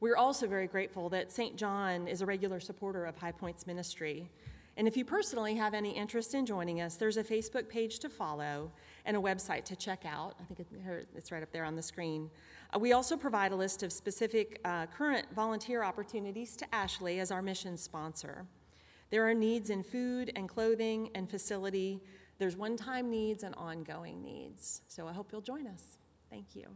We're 0.00 0.16
also 0.16 0.46
very 0.46 0.66
grateful 0.66 1.10
that 1.10 1.30
St. 1.30 1.56
John 1.56 2.08
is 2.08 2.22
a 2.22 2.26
regular 2.26 2.60
supporter 2.60 3.04
of 3.04 3.16
High 3.16 3.32
Points 3.32 3.66
Ministry 3.66 4.30
and 4.80 4.88
if 4.88 4.96
you 4.96 5.04
personally 5.04 5.56
have 5.56 5.74
any 5.74 5.90
interest 5.90 6.32
in 6.32 6.46
joining 6.46 6.80
us, 6.80 6.94
there's 6.94 7.18
a 7.18 7.22
Facebook 7.22 7.68
page 7.68 7.98
to 7.98 8.08
follow 8.08 8.72
and 9.04 9.14
a 9.14 9.20
website 9.20 9.64
to 9.64 9.76
check 9.76 10.06
out. 10.06 10.36
I 10.40 10.44
think 10.44 10.66
it's 11.14 11.30
right 11.30 11.42
up 11.42 11.52
there 11.52 11.64
on 11.64 11.76
the 11.76 11.82
screen. 11.82 12.30
Uh, 12.74 12.78
we 12.78 12.94
also 12.94 13.14
provide 13.14 13.52
a 13.52 13.56
list 13.56 13.82
of 13.82 13.92
specific 13.92 14.58
uh, 14.64 14.86
current 14.86 15.26
volunteer 15.36 15.82
opportunities 15.82 16.56
to 16.56 16.74
Ashley 16.74 17.20
as 17.20 17.30
our 17.30 17.42
mission 17.42 17.76
sponsor. 17.76 18.46
There 19.10 19.28
are 19.28 19.34
needs 19.34 19.68
in 19.68 19.82
food 19.82 20.32
and 20.34 20.48
clothing 20.48 21.10
and 21.14 21.28
facility. 21.28 22.00
There's 22.38 22.56
one 22.56 22.78
time 22.78 23.10
needs 23.10 23.42
and 23.42 23.54
ongoing 23.56 24.22
needs. 24.22 24.80
So 24.88 25.06
I 25.06 25.12
hope 25.12 25.28
you'll 25.30 25.42
join 25.42 25.66
us. 25.66 25.98
Thank 26.30 26.56
you. 26.56 26.68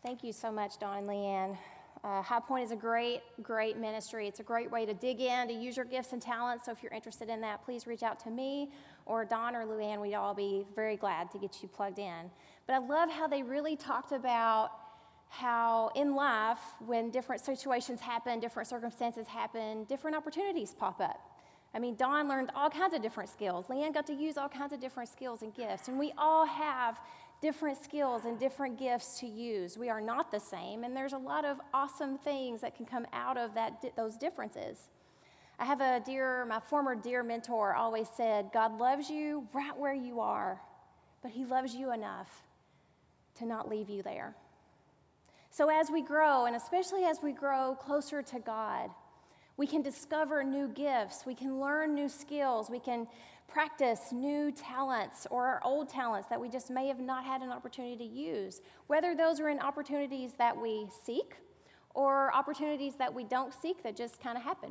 Thank 0.00 0.22
you 0.22 0.32
so 0.32 0.52
much, 0.52 0.78
Don 0.78 0.98
and 0.98 1.08
Leanne. 1.08 1.58
Uh, 2.04 2.22
High 2.22 2.38
Point 2.38 2.64
is 2.64 2.70
a 2.70 2.76
great, 2.76 3.20
great 3.42 3.76
ministry. 3.76 4.28
It's 4.28 4.38
a 4.38 4.44
great 4.44 4.70
way 4.70 4.86
to 4.86 4.94
dig 4.94 5.20
in, 5.20 5.48
to 5.48 5.52
use 5.52 5.76
your 5.76 5.86
gifts 5.86 6.12
and 6.12 6.22
talents. 6.22 6.66
So 6.66 6.72
if 6.72 6.84
you're 6.84 6.92
interested 6.92 7.28
in 7.28 7.40
that, 7.40 7.64
please 7.64 7.84
reach 7.84 8.04
out 8.04 8.20
to 8.20 8.30
me 8.30 8.70
or 9.06 9.24
Don 9.24 9.56
or 9.56 9.66
Leanne. 9.66 10.00
We'd 10.00 10.14
all 10.14 10.34
be 10.34 10.64
very 10.76 10.96
glad 10.96 11.32
to 11.32 11.38
get 11.38 11.60
you 11.62 11.68
plugged 11.68 11.98
in. 11.98 12.30
But 12.68 12.74
I 12.74 12.78
love 12.78 13.10
how 13.10 13.26
they 13.26 13.42
really 13.42 13.74
talked 13.74 14.12
about 14.12 14.70
how 15.30 15.90
in 15.96 16.14
life, 16.14 16.60
when 16.86 17.10
different 17.10 17.42
situations 17.42 18.00
happen, 18.00 18.38
different 18.38 18.68
circumstances 18.68 19.26
happen, 19.26 19.82
different 19.84 20.16
opportunities 20.16 20.74
pop 20.78 21.00
up. 21.00 21.20
I 21.74 21.80
mean, 21.80 21.96
Don 21.96 22.28
learned 22.28 22.52
all 22.54 22.70
kinds 22.70 22.94
of 22.94 23.02
different 23.02 23.30
skills. 23.30 23.66
Leanne 23.66 23.92
got 23.92 24.06
to 24.06 24.14
use 24.14 24.38
all 24.38 24.48
kinds 24.48 24.72
of 24.72 24.80
different 24.80 25.08
skills 25.08 25.42
and 25.42 25.52
gifts. 25.52 25.88
And 25.88 25.98
we 25.98 26.12
all 26.16 26.46
have 26.46 27.00
different 27.40 27.82
skills 27.82 28.24
and 28.24 28.38
different 28.38 28.78
gifts 28.78 29.20
to 29.20 29.26
use. 29.26 29.78
We 29.78 29.88
are 29.88 30.00
not 30.00 30.30
the 30.30 30.40
same, 30.40 30.84
and 30.84 30.96
there's 30.96 31.12
a 31.12 31.18
lot 31.18 31.44
of 31.44 31.58
awesome 31.72 32.18
things 32.18 32.60
that 32.62 32.76
can 32.76 32.84
come 32.84 33.06
out 33.12 33.36
of 33.36 33.54
that, 33.54 33.92
those 33.96 34.16
differences. 34.16 34.88
I 35.58 35.64
have 35.64 35.80
a 35.80 36.00
dear, 36.04 36.44
my 36.46 36.60
former 36.60 36.94
dear 36.94 37.22
mentor 37.22 37.74
always 37.74 38.08
said, 38.16 38.50
God 38.52 38.78
loves 38.78 39.10
you 39.10 39.46
right 39.52 39.76
where 39.76 39.94
you 39.94 40.20
are, 40.20 40.60
but 41.22 41.30
He 41.30 41.44
loves 41.44 41.74
you 41.74 41.92
enough 41.92 42.44
to 43.36 43.46
not 43.46 43.68
leave 43.68 43.88
you 43.88 44.02
there. 44.02 44.34
So 45.50 45.68
as 45.68 45.90
we 45.90 46.02
grow, 46.02 46.46
and 46.46 46.54
especially 46.54 47.04
as 47.04 47.18
we 47.22 47.32
grow 47.32 47.74
closer 47.74 48.22
to 48.22 48.38
God, 48.38 48.90
we 49.56 49.66
can 49.66 49.82
discover 49.82 50.44
new 50.44 50.68
gifts, 50.68 51.26
we 51.26 51.34
can 51.34 51.60
learn 51.60 51.94
new 51.94 52.08
skills, 52.08 52.70
we 52.70 52.78
can 52.78 53.08
practice 53.48 54.12
new 54.12 54.52
talents 54.52 55.26
or 55.30 55.46
our 55.46 55.60
old 55.64 55.88
talents 55.88 56.28
that 56.28 56.40
we 56.40 56.48
just 56.48 56.70
may 56.70 56.86
have 56.86 57.00
not 57.00 57.24
had 57.24 57.40
an 57.40 57.50
opportunity 57.50 57.96
to 57.96 58.04
use, 58.04 58.60
whether 58.86 59.16
those 59.16 59.40
are 59.40 59.48
in 59.48 59.58
opportunities 59.58 60.34
that 60.34 60.56
we 60.56 60.86
seek 61.04 61.34
or 61.94 62.32
opportunities 62.34 62.94
that 62.96 63.12
we 63.12 63.24
don't 63.24 63.52
seek 63.52 63.82
that 63.82 63.96
just 63.96 64.20
kind 64.20 64.36
of 64.36 64.44
happen. 64.44 64.70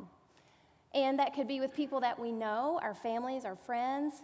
And 0.94 1.18
that 1.18 1.34
could 1.34 1.48
be 1.48 1.60
with 1.60 1.74
people 1.74 2.00
that 2.00 2.18
we 2.18 2.32
know, 2.32 2.78
our 2.82 2.94
families, 2.94 3.44
our 3.44 3.56
friends, 3.56 4.22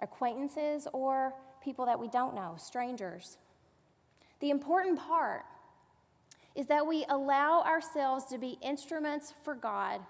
acquaintances, 0.00 0.86
or 0.92 1.34
people 1.62 1.84
that 1.86 1.98
we 1.98 2.08
don't 2.08 2.34
know, 2.34 2.54
strangers. 2.56 3.36
The 4.40 4.50
important 4.50 4.98
part 4.98 5.42
is 6.54 6.66
that 6.68 6.86
we 6.86 7.04
allow 7.08 7.62
ourselves 7.62 8.24
to 8.26 8.38
be 8.38 8.58
instruments 8.62 9.34
for 9.44 9.54
God 9.54 10.00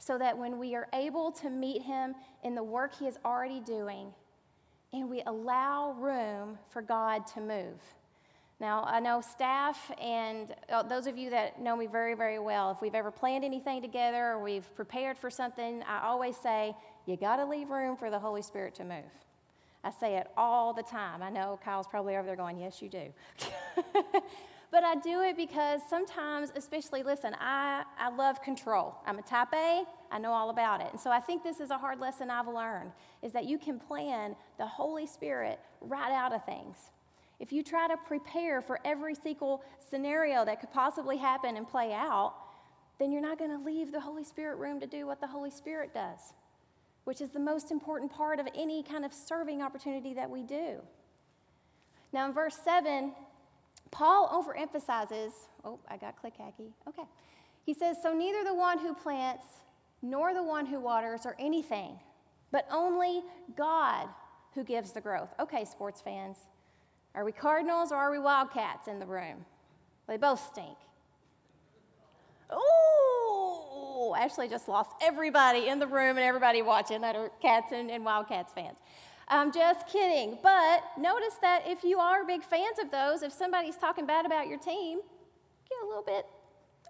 so 0.00 0.18
that 0.18 0.36
when 0.36 0.58
we 0.58 0.74
are 0.74 0.88
able 0.92 1.30
to 1.30 1.48
meet 1.48 1.82
Him 1.82 2.16
in 2.42 2.56
the 2.56 2.62
work 2.64 2.98
He 2.98 3.06
is 3.06 3.18
already 3.24 3.60
doing, 3.60 4.08
and 4.92 5.08
we 5.08 5.22
allow 5.26 5.92
room 5.92 6.58
for 6.70 6.82
God 6.82 7.26
to 7.28 7.40
move. 7.40 7.80
Now, 8.58 8.84
I 8.84 8.98
know 9.00 9.20
staff 9.20 9.90
and 10.00 10.54
uh, 10.68 10.82
those 10.82 11.06
of 11.06 11.16
you 11.16 11.30
that 11.30 11.60
know 11.62 11.76
me 11.76 11.86
very, 11.86 12.14
very 12.14 12.38
well, 12.38 12.70
if 12.70 12.82
we've 12.82 12.94
ever 12.94 13.10
planned 13.10 13.44
anything 13.44 13.80
together 13.80 14.32
or 14.32 14.42
we've 14.42 14.74
prepared 14.74 15.16
for 15.16 15.30
something, 15.30 15.82
I 15.84 16.06
always 16.06 16.36
say, 16.36 16.74
you 17.06 17.16
got 17.16 17.36
to 17.36 17.46
leave 17.46 17.70
room 17.70 17.96
for 17.96 18.10
the 18.10 18.18
Holy 18.18 18.42
Spirit 18.42 18.74
to 18.76 18.84
move. 18.84 19.10
I 19.82 19.90
say 19.90 20.16
it 20.16 20.26
all 20.36 20.74
the 20.74 20.82
time. 20.82 21.22
I 21.22 21.30
know 21.30 21.58
Kyle's 21.64 21.86
probably 21.86 22.16
over 22.16 22.26
there 22.26 22.36
going, 22.36 22.58
yes, 22.58 22.82
you 22.82 22.90
do. 22.90 23.06
But 24.70 24.84
I 24.84 24.94
do 24.94 25.20
it 25.22 25.36
because 25.36 25.80
sometimes, 25.88 26.52
especially, 26.54 27.02
listen, 27.02 27.34
I, 27.40 27.82
I 27.98 28.10
love 28.10 28.40
control. 28.40 28.94
I'm 29.04 29.18
a 29.18 29.22
type 29.22 29.52
A, 29.52 29.82
I 30.12 30.18
know 30.18 30.32
all 30.32 30.50
about 30.50 30.80
it. 30.80 30.88
And 30.92 31.00
so 31.00 31.10
I 31.10 31.18
think 31.18 31.42
this 31.42 31.58
is 31.58 31.70
a 31.70 31.78
hard 31.78 31.98
lesson 31.98 32.30
I've 32.30 32.46
learned 32.46 32.92
is 33.22 33.32
that 33.32 33.46
you 33.46 33.58
can 33.58 33.80
plan 33.80 34.36
the 34.58 34.66
Holy 34.66 35.06
Spirit 35.06 35.58
right 35.80 36.12
out 36.12 36.32
of 36.32 36.44
things. 36.44 36.76
If 37.40 37.52
you 37.52 37.62
try 37.62 37.88
to 37.88 37.96
prepare 37.96 38.60
for 38.60 38.78
every 38.84 39.14
single 39.14 39.64
scenario 39.88 40.44
that 40.44 40.60
could 40.60 40.72
possibly 40.72 41.16
happen 41.16 41.56
and 41.56 41.66
play 41.66 41.92
out, 41.92 42.34
then 43.00 43.10
you're 43.10 43.22
not 43.22 43.38
going 43.38 43.50
to 43.50 43.64
leave 43.64 43.90
the 43.90 44.00
Holy 44.00 44.22
Spirit 44.22 44.56
room 44.56 44.78
to 44.78 44.86
do 44.86 45.06
what 45.06 45.20
the 45.20 45.26
Holy 45.26 45.50
Spirit 45.50 45.92
does, 45.92 46.34
which 47.04 47.20
is 47.20 47.30
the 47.30 47.40
most 47.40 47.72
important 47.72 48.12
part 48.12 48.38
of 48.38 48.46
any 48.54 48.82
kind 48.82 49.04
of 49.04 49.12
serving 49.12 49.62
opportunity 49.62 50.12
that 50.14 50.28
we 50.28 50.42
do. 50.42 50.76
Now, 52.12 52.26
in 52.26 52.34
verse 52.34 52.58
7, 52.62 53.12
Paul 53.90 54.28
overemphasizes, 54.28 55.32
oh, 55.64 55.78
I 55.88 55.96
got 55.96 56.20
click 56.20 56.34
hacky. 56.38 56.72
Okay. 56.88 57.02
He 57.64 57.74
says, 57.74 57.96
So 58.02 58.12
neither 58.12 58.44
the 58.44 58.54
one 58.54 58.78
who 58.78 58.94
plants 58.94 59.44
nor 60.02 60.32
the 60.34 60.42
one 60.42 60.66
who 60.66 60.80
waters 60.80 61.26
are 61.26 61.36
anything, 61.38 61.98
but 62.52 62.66
only 62.70 63.22
God 63.56 64.08
who 64.54 64.64
gives 64.64 64.92
the 64.92 65.00
growth. 65.00 65.28
Okay, 65.38 65.64
sports 65.64 66.00
fans. 66.00 66.38
Are 67.14 67.24
we 67.24 67.32
Cardinals 67.32 67.92
or 67.92 67.96
are 67.96 68.10
we 68.10 68.18
Wildcats 68.18 68.88
in 68.88 68.98
the 68.98 69.06
room? 69.06 69.44
They 70.08 70.16
both 70.16 70.44
stink. 70.52 70.76
Oh, 72.50 74.16
Ashley 74.18 74.48
just 74.48 74.68
lost 74.68 74.92
everybody 75.00 75.68
in 75.68 75.78
the 75.78 75.86
room 75.86 76.16
and 76.16 76.20
everybody 76.20 76.62
watching 76.62 77.00
that 77.02 77.14
are 77.14 77.30
Cats 77.40 77.72
and, 77.72 77.90
and 77.90 78.04
Wildcats 78.04 78.52
fans. 78.52 78.76
I'm 79.30 79.52
just 79.52 79.86
kidding. 79.86 80.38
But 80.42 80.82
notice 80.98 81.36
that 81.40 81.62
if 81.64 81.84
you 81.84 82.00
are 82.00 82.24
big 82.24 82.42
fans 82.42 82.78
of 82.82 82.90
those, 82.90 83.22
if 83.22 83.32
somebody's 83.32 83.76
talking 83.76 84.04
bad 84.04 84.26
about 84.26 84.48
your 84.48 84.58
team, 84.58 84.98
get 85.68 85.78
a 85.84 85.86
little 85.86 86.02
bit 86.02 86.26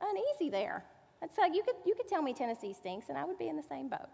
uneasy 0.01 0.51
there. 0.51 0.83
That's 1.21 1.37
like 1.37 1.55
you 1.55 1.63
could, 1.63 1.75
you 1.85 1.95
could 1.95 2.09
tell 2.09 2.23
me 2.23 2.33
Tennessee 2.33 2.73
stinks, 2.73 3.11
and 3.11 3.19
I 3.19 3.25
would 3.25 3.39
be 3.39 3.49
in 3.49 3.57
the 3.57 3.63
same 3.63 3.89
boat. 3.89 4.09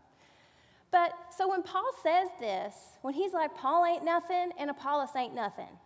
But 0.90 1.12
so 1.36 1.48
when 1.48 1.62
Paul 1.62 1.88
says 2.02 2.28
this, 2.40 2.74
when 3.02 3.14
he's 3.14 3.32
like, 3.32 3.54
Paul 3.54 3.84
ain't 3.84 4.04
nothing 4.04 4.50
and 4.58 4.70
Apollos 4.70 5.10
ain't 5.16 5.34
nothing, 5.34 5.78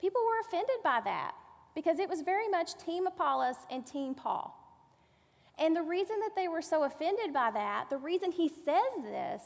people 0.00 0.20
were 0.24 0.40
offended 0.48 0.76
by 0.82 1.00
that 1.04 1.32
because 1.76 2.00
it 2.00 2.08
was 2.08 2.22
very 2.22 2.48
much 2.48 2.74
Team 2.74 3.06
Apollos 3.06 3.56
and 3.70 3.86
Team 3.86 4.14
Paul. 4.14 4.60
And 5.58 5.76
the 5.76 5.82
reason 5.82 6.16
that 6.20 6.34
they 6.34 6.48
were 6.48 6.62
so 6.62 6.82
offended 6.82 7.32
by 7.32 7.50
that, 7.52 7.86
the 7.88 7.98
reason 7.98 8.32
he 8.32 8.48
says 8.48 9.04
this, 9.04 9.42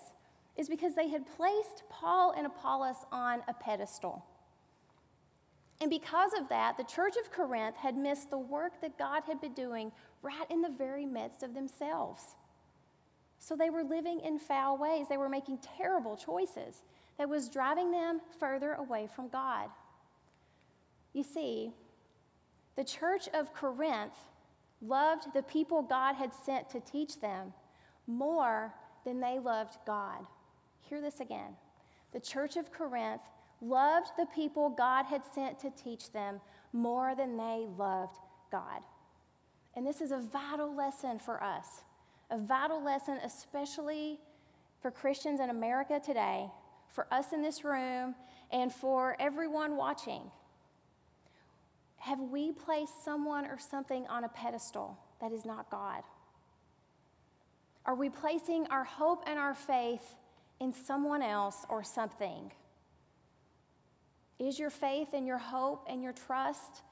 is 0.59 0.69
because 0.69 0.95
they 0.95 1.09
had 1.09 1.25
placed 1.37 1.85
Paul 1.89 2.35
and 2.37 2.45
Apollos 2.45 3.07
on 3.11 3.43
a 3.49 3.55
pedestal. 3.55 4.27
And 5.81 5.89
because 5.89 6.33
of 6.37 6.49
that, 6.49 6.77
the 6.77 6.85
church 6.85 7.15
of 7.17 7.31
Corinth 7.31 7.77
had 7.77 7.97
missed 7.97 8.31
the 8.31 8.39
work 8.39 8.81
that 8.83 8.99
God 8.99 9.23
had 9.27 9.41
been 9.41 9.55
doing 9.55 9.93
right 10.21 10.51
in 10.51 10.61
the 10.61 10.75
very 10.77 11.07
midst 11.07 11.45
of 11.45 11.55
themselves. 11.55 12.35
So 13.39 13.55
they 13.55 13.71
were 13.71 13.85
living 13.85 14.21
in 14.21 14.41
foul 14.41 14.77
ways. 14.77 15.07
They 15.09 15.17
were 15.17 15.29
making 15.29 15.59
terrible 15.59 16.17
choices 16.17 16.83
that 17.19 17.29
was 17.29 17.49
driving 17.49 17.93
them 17.93 18.21
further 18.41 18.75
away 18.75 19.09
from 19.15 19.29
God. 19.29 19.69
You 21.13 21.23
see, 21.23 21.73
the 22.75 22.83
church 22.83 23.29
of 23.33 23.55
Corinth 23.55 24.15
loved 24.83 25.33
the 25.35 25.43
people 25.43 25.83
God 25.83 26.15
had 26.15 26.33
sent 26.35 26.69
to 26.71 26.81
teach 26.81 27.21
them 27.21 27.53
more 28.09 28.75
than 29.05 29.21
they 29.21 29.39
loved 29.39 29.77
God. 29.87 30.27
Hear 30.89 31.01
this 31.01 31.21
again. 31.21 31.57
The 32.13 32.21
church 32.21 32.57
of 32.57 32.73
Corinth 32.73 33.21
loved 33.61 34.09
the 34.17 34.27
people 34.27 34.71
God 34.71 35.05
had 35.05 35.23
sent 35.35 35.59
to 35.61 35.71
teach 35.71 36.13
them 36.13 36.41
more 36.73 37.15
than 37.15 37.37
they 37.37 37.67
loved 37.77 38.17
God. 38.51 38.81
And 39.75 39.87
this 39.87 40.01
is 40.01 40.11
a 40.13 40.19
vital 40.19 40.75
lesson 40.75 41.19
for 41.19 41.43
us, 41.43 41.83
a 42.31 42.39
vital 42.39 42.83
lesson, 42.83 43.19
especially 43.25 44.19
for 44.81 44.91
Christians 44.91 45.41
in 45.41 45.51
America 45.51 46.01
today, 46.05 46.47
for 46.89 47.07
us 47.13 47.33
in 47.33 47.43
this 47.43 47.65
room, 47.65 48.15
and 48.51 48.73
for 48.73 49.17
everyone 49.21 49.77
watching. 49.77 50.23
Have 51.99 52.21
we 52.21 52.53
placed 52.53 53.05
someone 53.05 53.45
or 53.45 53.59
something 53.59 54.07
on 54.07 54.25
a 54.25 54.29
pedestal 54.29 54.99
that 55.21 55.33
is 55.33 55.45
not 55.45 55.71
God? 55.71 56.03
Are 57.85 57.95
we 57.95 58.09
placing 58.09 58.67
our 58.69 58.85
hope 58.85 59.25
and 59.27 59.39
our 59.39 59.55
faith 59.55 60.15
in 60.61 60.73
someone 60.73 61.23
else 61.23 61.65
or 61.69 61.83
something? 61.85 62.53
Is 64.39 64.59
your 64.59 64.71
faith 64.71 65.09
and 65.13 65.27
your 65.27 65.39
hope 65.39 65.87
and 65.89 66.03
your 66.03 66.13
trust, 66.13 66.83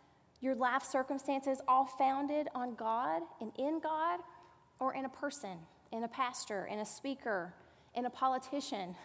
your 0.41 0.55
life 0.55 0.83
circumstances 0.83 1.61
all 1.69 1.87
founded 1.87 2.49
on 2.55 2.75
God 2.75 3.23
and 3.41 3.53
in 3.57 3.81
God 3.81 4.21
or 4.81 4.95
in 4.95 5.05
a 5.05 5.09
person, 5.09 5.59
in 5.93 6.03
a 6.03 6.09
pastor, 6.09 6.67
in 6.67 6.81
a 6.81 6.87
speaker, 6.87 7.55
in 7.95 8.07
a 8.07 8.11
politician? 8.11 8.97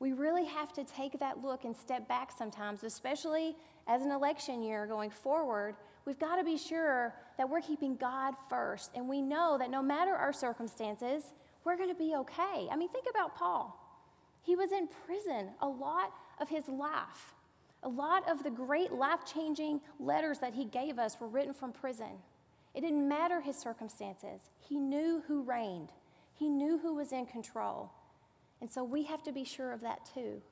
We 0.00 0.12
really 0.12 0.44
have 0.46 0.72
to 0.74 0.84
take 0.84 1.18
that 1.18 1.42
look 1.42 1.64
and 1.64 1.76
step 1.76 2.08
back 2.08 2.30
sometimes, 2.36 2.84
especially 2.84 3.56
as 3.86 4.02
an 4.02 4.12
election 4.12 4.62
year 4.62 4.86
going 4.86 5.10
forward. 5.10 5.74
We've 6.04 6.18
got 6.18 6.36
to 6.36 6.44
be 6.44 6.56
sure 6.56 7.14
that 7.36 7.50
we're 7.50 7.60
keeping 7.60 7.96
God 7.96 8.34
first. 8.48 8.92
And 8.94 9.08
we 9.08 9.20
know 9.20 9.58
that 9.58 9.70
no 9.70 9.82
matter 9.82 10.14
our 10.14 10.32
circumstances, 10.32 11.32
we're 11.64 11.76
going 11.76 11.88
to 11.88 11.94
be 11.94 12.14
okay. 12.16 12.68
I 12.70 12.76
mean, 12.76 12.88
think 12.88 13.06
about 13.10 13.36
Paul. 13.36 13.78
He 14.42 14.56
was 14.56 14.72
in 14.72 14.88
prison 15.06 15.50
a 15.60 15.68
lot 15.68 16.12
of 16.40 16.48
his 16.48 16.68
life. 16.68 17.34
A 17.82 17.88
lot 17.88 18.28
of 18.28 18.42
the 18.42 18.50
great 18.50 18.92
life 18.92 19.20
changing 19.32 19.80
letters 20.00 20.38
that 20.40 20.54
he 20.54 20.64
gave 20.64 20.98
us 20.98 21.20
were 21.20 21.28
written 21.28 21.54
from 21.54 21.72
prison. 21.72 22.18
It 22.74 22.80
didn't 22.80 23.08
matter 23.08 23.40
his 23.40 23.56
circumstances, 23.56 24.50
he 24.58 24.78
knew 24.78 25.22
who 25.26 25.42
reigned, 25.42 25.90
he 26.34 26.48
knew 26.48 26.78
who 26.78 26.94
was 26.94 27.12
in 27.12 27.26
control. 27.26 27.90
And 28.60 28.70
so 28.70 28.82
we 28.82 29.04
have 29.04 29.22
to 29.24 29.32
be 29.32 29.44
sure 29.44 29.72
of 29.72 29.80
that 29.82 30.08
too. 30.12 30.42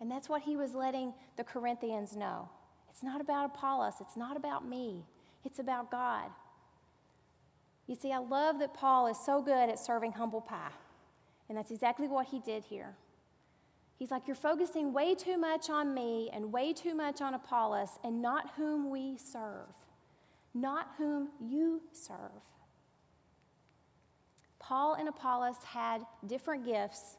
And 0.00 0.10
that's 0.10 0.28
what 0.28 0.42
he 0.42 0.56
was 0.56 0.74
letting 0.74 1.14
the 1.36 1.44
Corinthians 1.44 2.16
know. 2.16 2.48
It's 2.90 3.02
not 3.02 3.20
about 3.20 3.46
Apollos, 3.46 3.94
it's 4.00 4.16
not 4.16 4.36
about 4.36 4.68
me, 4.68 5.04
it's 5.44 5.58
about 5.58 5.90
God. 5.90 6.30
You 7.86 7.96
see, 7.96 8.12
I 8.12 8.18
love 8.18 8.58
that 8.60 8.74
Paul 8.74 9.08
is 9.08 9.18
so 9.24 9.42
good 9.42 9.68
at 9.68 9.78
serving 9.78 10.12
humble 10.12 10.40
pie. 10.40 10.70
And 11.48 11.58
that's 11.58 11.70
exactly 11.70 12.08
what 12.08 12.26
he 12.26 12.40
did 12.40 12.64
here. 12.64 12.94
He's 13.98 14.10
like, 14.10 14.26
You're 14.26 14.36
focusing 14.36 14.92
way 14.92 15.14
too 15.14 15.36
much 15.36 15.68
on 15.68 15.94
me 15.94 16.30
and 16.32 16.52
way 16.52 16.72
too 16.72 16.94
much 16.94 17.20
on 17.20 17.34
Apollos 17.34 17.98
and 18.04 18.22
not 18.22 18.52
whom 18.56 18.90
we 18.90 19.16
serve, 19.16 19.68
not 20.54 20.88
whom 20.98 21.28
you 21.40 21.82
serve. 21.92 22.42
Paul 24.58 24.94
and 24.94 25.08
Apollos 25.08 25.56
had 25.64 26.06
different 26.26 26.64
gifts, 26.64 27.16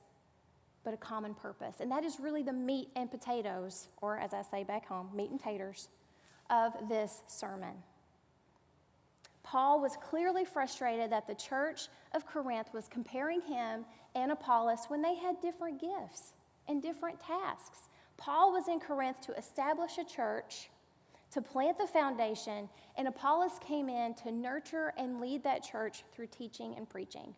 but 0.83 0.93
a 0.93 0.97
common 0.97 1.33
purpose. 1.33 1.81
And 1.81 1.91
that 1.91 2.03
is 2.03 2.19
really 2.19 2.41
the 2.41 2.53
meat 2.53 2.87
and 2.95 3.11
potatoes, 3.11 3.89
or 4.01 4.17
as 4.17 4.33
I 4.33 4.41
say 4.41 4.63
back 4.63 4.87
home, 4.87 5.09
meat 5.13 5.29
and 5.29 5.39
taters, 5.39 5.89
of 6.49 6.73
this 6.89 7.21
sermon. 7.27 7.75
Paul 9.43 9.81
was 9.81 9.97
clearly 10.01 10.45
frustrated 10.45 11.11
that 11.11 11.27
the 11.27 11.35
church 11.35 11.87
of 12.13 12.25
Corinth 12.25 12.73
was 12.73 12.87
comparing 12.87 13.41
him 13.41 13.85
and 14.15 14.31
Apollos 14.31 14.85
when 14.87 15.01
they 15.01 15.15
had 15.15 15.41
different 15.41 15.79
gifts 15.79 16.33
and 16.67 16.81
different 16.81 17.19
tasks. 17.19 17.89
Paul 18.17 18.53
was 18.53 18.67
in 18.67 18.79
Corinth 18.79 19.21
to 19.21 19.35
establish 19.37 19.97
a 19.97 20.05
church, 20.05 20.69
to 21.31 21.41
plant 21.41 21.77
the 21.77 21.87
foundation, 21.87 22.69
and 22.97 23.07
Apollos 23.07 23.59
came 23.59 23.89
in 23.89 24.13
to 24.15 24.31
nurture 24.31 24.93
and 24.97 25.19
lead 25.19 25.43
that 25.43 25.63
church 25.63 26.03
through 26.13 26.27
teaching 26.27 26.75
and 26.77 26.89
preaching. 26.89 27.33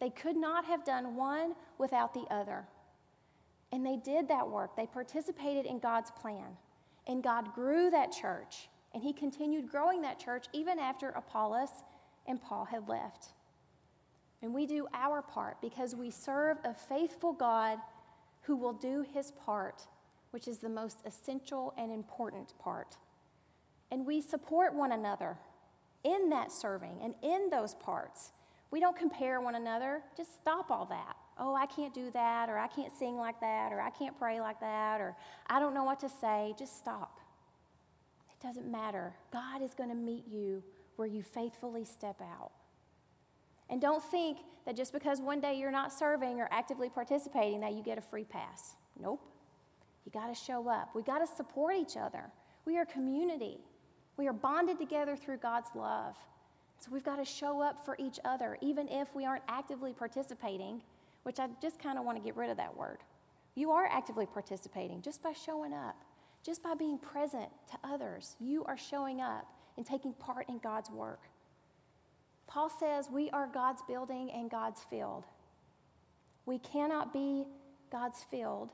They 0.00 0.10
could 0.10 0.36
not 0.36 0.64
have 0.64 0.84
done 0.84 1.14
one 1.14 1.54
without 1.78 2.14
the 2.14 2.26
other. 2.30 2.64
And 3.70 3.86
they 3.86 3.96
did 3.96 4.28
that 4.28 4.48
work. 4.48 4.76
They 4.76 4.86
participated 4.86 5.64
in 5.64 5.78
God's 5.78 6.10
plan. 6.10 6.56
And 7.06 7.22
God 7.22 7.54
grew 7.54 7.90
that 7.90 8.12
church. 8.12 8.68
And 8.94 9.02
he 9.02 9.12
continued 9.12 9.70
growing 9.70 10.02
that 10.02 10.18
church 10.18 10.46
even 10.52 10.78
after 10.78 11.10
Apollos 11.10 11.70
and 12.26 12.40
Paul 12.40 12.66
had 12.66 12.88
left. 12.88 13.28
And 14.42 14.52
we 14.52 14.66
do 14.66 14.88
our 14.92 15.22
part 15.22 15.60
because 15.60 15.94
we 15.94 16.10
serve 16.10 16.58
a 16.64 16.74
faithful 16.74 17.32
God 17.32 17.78
who 18.42 18.56
will 18.56 18.72
do 18.72 19.04
his 19.14 19.30
part, 19.30 19.82
which 20.32 20.48
is 20.48 20.58
the 20.58 20.68
most 20.68 20.98
essential 21.06 21.72
and 21.78 21.92
important 21.92 22.54
part. 22.58 22.96
And 23.90 24.04
we 24.04 24.20
support 24.20 24.74
one 24.74 24.92
another 24.92 25.36
in 26.02 26.28
that 26.30 26.50
serving 26.50 26.98
and 27.02 27.14
in 27.22 27.50
those 27.50 27.74
parts. 27.74 28.32
We 28.70 28.80
don't 28.80 28.96
compare 28.96 29.40
one 29.40 29.54
another, 29.54 30.02
just 30.16 30.34
stop 30.34 30.70
all 30.70 30.86
that. 30.86 31.16
Oh, 31.38 31.54
I 31.54 31.66
can't 31.66 31.94
do 31.94 32.10
that, 32.12 32.48
or 32.48 32.58
I 32.58 32.66
can't 32.66 32.92
sing 32.92 33.16
like 33.16 33.40
that, 33.40 33.72
or 33.72 33.80
I 33.80 33.90
can't 33.90 34.18
pray 34.18 34.40
like 34.40 34.60
that, 34.60 35.00
or 35.00 35.16
I 35.46 35.60
don't 35.60 35.74
know 35.74 35.84
what 35.84 36.00
to 36.00 36.08
say. 36.08 36.54
Just 36.58 36.78
stop. 36.78 37.18
Doesn't 38.42 38.70
matter. 38.70 39.14
God 39.32 39.62
is 39.62 39.72
going 39.74 39.90
to 39.90 39.94
meet 39.94 40.26
you 40.26 40.62
where 40.96 41.08
you 41.08 41.22
faithfully 41.22 41.84
step 41.84 42.20
out. 42.20 42.50
And 43.70 43.80
don't 43.80 44.02
think 44.02 44.38
that 44.66 44.76
just 44.76 44.92
because 44.92 45.20
one 45.20 45.40
day 45.40 45.54
you're 45.54 45.70
not 45.70 45.92
serving 45.92 46.40
or 46.40 46.48
actively 46.50 46.90
participating 46.90 47.60
that 47.60 47.72
you 47.72 47.82
get 47.82 47.98
a 47.98 48.02
free 48.02 48.24
pass. 48.24 48.76
Nope. 49.00 49.20
You 50.04 50.12
got 50.12 50.26
to 50.26 50.34
show 50.34 50.68
up. 50.68 50.90
We 50.94 51.02
got 51.02 51.18
to 51.18 51.26
support 51.26 51.76
each 51.76 51.96
other. 51.96 52.24
We 52.64 52.76
are 52.78 52.84
community. 52.84 53.58
We 54.16 54.26
are 54.26 54.32
bonded 54.32 54.78
together 54.78 55.16
through 55.16 55.38
God's 55.38 55.68
love. 55.74 56.16
So 56.78 56.90
we've 56.92 57.04
got 57.04 57.16
to 57.16 57.24
show 57.24 57.62
up 57.62 57.84
for 57.84 57.96
each 57.98 58.18
other, 58.24 58.58
even 58.60 58.88
if 58.88 59.14
we 59.14 59.24
aren't 59.24 59.44
actively 59.48 59.92
participating, 59.92 60.82
which 61.22 61.38
I 61.38 61.46
just 61.60 61.78
kind 61.78 61.96
of 61.96 62.04
want 62.04 62.18
to 62.18 62.24
get 62.24 62.36
rid 62.36 62.50
of 62.50 62.56
that 62.56 62.76
word. 62.76 62.98
You 63.54 63.70
are 63.70 63.86
actively 63.86 64.26
participating 64.26 65.00
just 65.00 65.22
by 65.22 65.32
showing 65.32 65.72
up. 65.72 65.96
Just 66.44 66.62
by 66.62 66.74
being 66.74 66.98
present 66.98 67.48
to 67.70 67.78
others, 67.84 68.36
you 68.40 68.64
are 68.64 68.76
showing 68.76 69.20
up 69.20 69.46
and 69.76 69.86
taking 69.86 70.12
part 70.14 70.48
in 70.48 70.58
God's 70.58 70.90
work. 70.90 71.22
Paul 72.46 72.68
says 72.68 73.08
we 73.10 73.30
are 73.30 73.48
God's 73.52 73.82
building 73.86 74.30
and 74.32 74.50
God's 74.50 74.82
field. 74.90 75.24
We 76.44 76.58
cannot 76.58 77.12
be 77.12 77.44
God's 77.90 78.24
field 78.30 78.70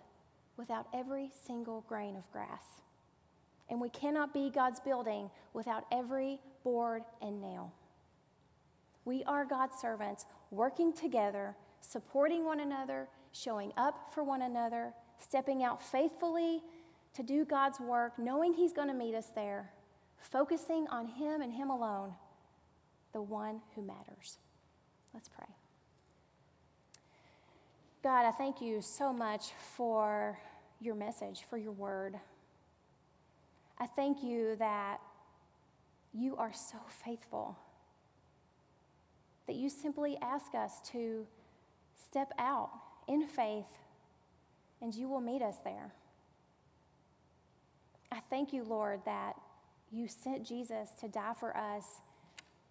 without 0.56 0.86
every 0.94 1.30
single 1.46 1.84
grain 1.88 2.16
of 2.16 2.30
grass. 2.32 2.64
And 3.70 3.80
we 3.80 3.90
cannot 3.90 4.32
be 4.32 4.50
God's 4.50 4.80
building 4.80 5.30
without 5.52 5.84
every 5.92 6.40
board 6.64 7.02
and 7.20 7.40
nail. 7.40 7.72
We 9.04 9.22
are 9.24 9.44
God's 9.44 9.78
servants 9.78 10.24
working 10.50 10.92
together, 10.92 11.54
supporting 11.80 12.44
one 12.44 12.60
another, 12.60 13.08
showing 13.32 13.72
up 13.76 14.10
for 14.14 14.24
one 14.24 14.42
another, 14.42 14.94
stepping 15.18 15.62
out 15.62 15.82
faithfully 15.82 16.62
to 17.18 17.24
do 17.24 17.44
God's 17.44 17.80
work, 17.80 18.16
knowing 18.16 18.54
He's 18.54 18.72
going 18.72 18.86
to 18.86 18.94
meet 18.94 19.12
us 19.12 19.26
there, 19.34 19.72
focusing 20.20 20.86
on 20.88 21.08
Him 21.08 21.42
and 21.42 21.52
Him 21.52 21.68
alone, 21.68 22.14
the 23.12 23.20
one 23.20 23.60
who 23.74 23.82
matters. 23.82 24.38
Let's 25.12 25.28
pray. 25.28 25.48
God, 28.04 28.24
I 28.24 28.30
thank 28.30 28.60
you 28.60 28.80
so 28.80 29.12
much 29.12 29.46
for 29.76 30.38
your 30.80 30.94
message, 30.94 31.44
for 31.50 31.56
your 31.56 31.72
word. 31.72 32.14
I 33.80 33.86
thank 33.86 34.22
you 34.22 34.54
that 34.60 34.98
you 36.14 36.36
are 36.36 36.52
so 36.52 36.78
faithful, 37.04 37.58
that 39.48 39.56
you 39.56 39.68
simply 39.68 40.16
ask 40.22 40.54
us 40.54 40.80
to 40.92 41.26
step 42.00 42.30
out 42.38 42.70
in 43.08 43.26
faith 43.26 43.66
and 44.80 44.94
you 44.94 45.08
will 45.08 45.20
meet 45.20 45.42
us 45.42 45.56
there. 45.64 45.92
I 48.10 48.20
thank 48.30 48.52
you, 48.52 48.64
Lord, 48.64 49.00
that 49.04 49.34
you 49.90 50.08
sent 50.08 50.46
Jesus 50.46 50.90
to 51.00 51.08
die 51.08 51.34
for 51.38 51.56
us 51.56 51.84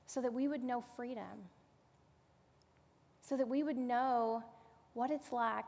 so 0.06 0.22
that 0.22 0.34
we 0.34 0.48
would 0.48 0.64
know 0.64 0.84
freedom, 0.96 1.50
so 3.22 3.38
that 3.38 3.48
we 3.48 3.64
would 3.64 3.78
know 3.78 4.44
what 4.94 5.12
it's 5.12 5.32
like 5.32 5.66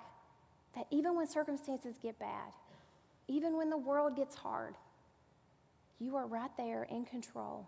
that 0.76 0.88
even 0.92 1.16
when 1.16 1.28
circumstances 1.28 1.96
get 2.02 2.18
bad, 2.20 2.54
even 3.28 3.58
when 3.58 3.70
the 3.70 3.78
world 3.78 4.16
gets 4.16 4.36
hard, 4.36 4.76
you 6.00 6.16
are 6.16 6.26
right 6.26 6.52
there 6.58 6.84
in 6.84 7.06
control, 7.06 7.68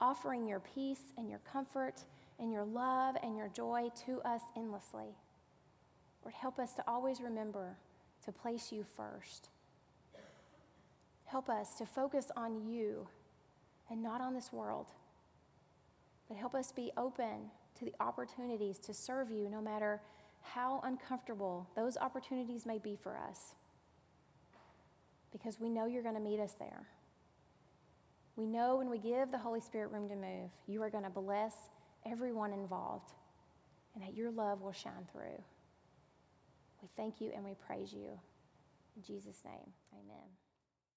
offering 0.00 0.46
your 0.46 0.60
peace 0.60 1.12
and 1.16 1.30
your 1.30 1.40
comfort 1.50 2.04
and 2.38 2.52
your 2.52 2.64
love 2.64 3.16
and 3.22 3.36
your 3.36 3.48
joy 3.48 3.88
to 4.06 4.20
us 4.22 4.42
endlessly. 4.56 5.16
Lord, 6.22 6.34
help 6.34 6.58
us 6.58 6.72
to 6.74 6.84
always 6.86 7.20
remember 7.20 7.76
to 8.24 8.32
place 8.32 8.72
you 8.72 8.84
first. 8.96 9.48
Help 11.24 11.48
us 11.48 11.74
to 11.76 11.86
focus 11.86 12.30
on 12.36 12.68
you 12.68 13.08
and 13.90 14.02
not 14.02 14.20
on 14.20 14.34
this 14.34 14.52
world. 14.52 14.86
But 16.28 16.36
help 16.36 16.54
us 16.54 16.72
be 16.72 16.90
open 16.96 17.50
to 17.78 17.84
the 17.84 17.94
opportunities 18.00 18.78
to 18.78 18.94
serve 18.94 19.30
you 19.30 19.48
no 19.48 19.60
matter 19.60 20.00
how 20.40 20.80
uncomfortable 20.84 21.68
those 21.74 21.96
opportunities 21.96 22.66
may 22.66 22.78
be 22.78 22.96
for 22.96 23.16
us. 23.16 23.54
Because 25.32 25.58
we 25.58 25.68
know 25.68 25.86
you're 25.86 26.02
going 26.02 26.14
to 26.14 26.20
meet 26.20 26.38
us 26.38 26.54
there. 26.58 26.86
We 28.36 28.46
know 28.46 28.76
when 28.76 28.90
we 28.90 28.98
give 28.98 29.30
the 29.30 29.38
Holy 29.38 29.60
Spirit 29.60 29.90
room 29.90 30.08
to 30.08 30.16
move, 30.16 30.50
you 30.66 30.82
are 30.82 30.90
going 30.90 31.04
to 31.04 31.10
bless 31.10 31.54
everyone 32.06 32.52
involved 32.52 33.12
and 33.94 34.02
that 34.02 34.14
your 34.14 34.30
love 34.30 34.60
will 34.60 34.72
shine 34.72 35.06
through. 35.12 35.42
We 36.82 36.88
thank 36.96 37.20
you 37.20 37.32
and 37.34 37.44
we 37.44 37.54
praise 37.54 37.92
you. 37.92 38.18
In 38.96 39.02
Jesus' 39.02 39.42
name, 39.44 39.72
amen. 39.92 40.43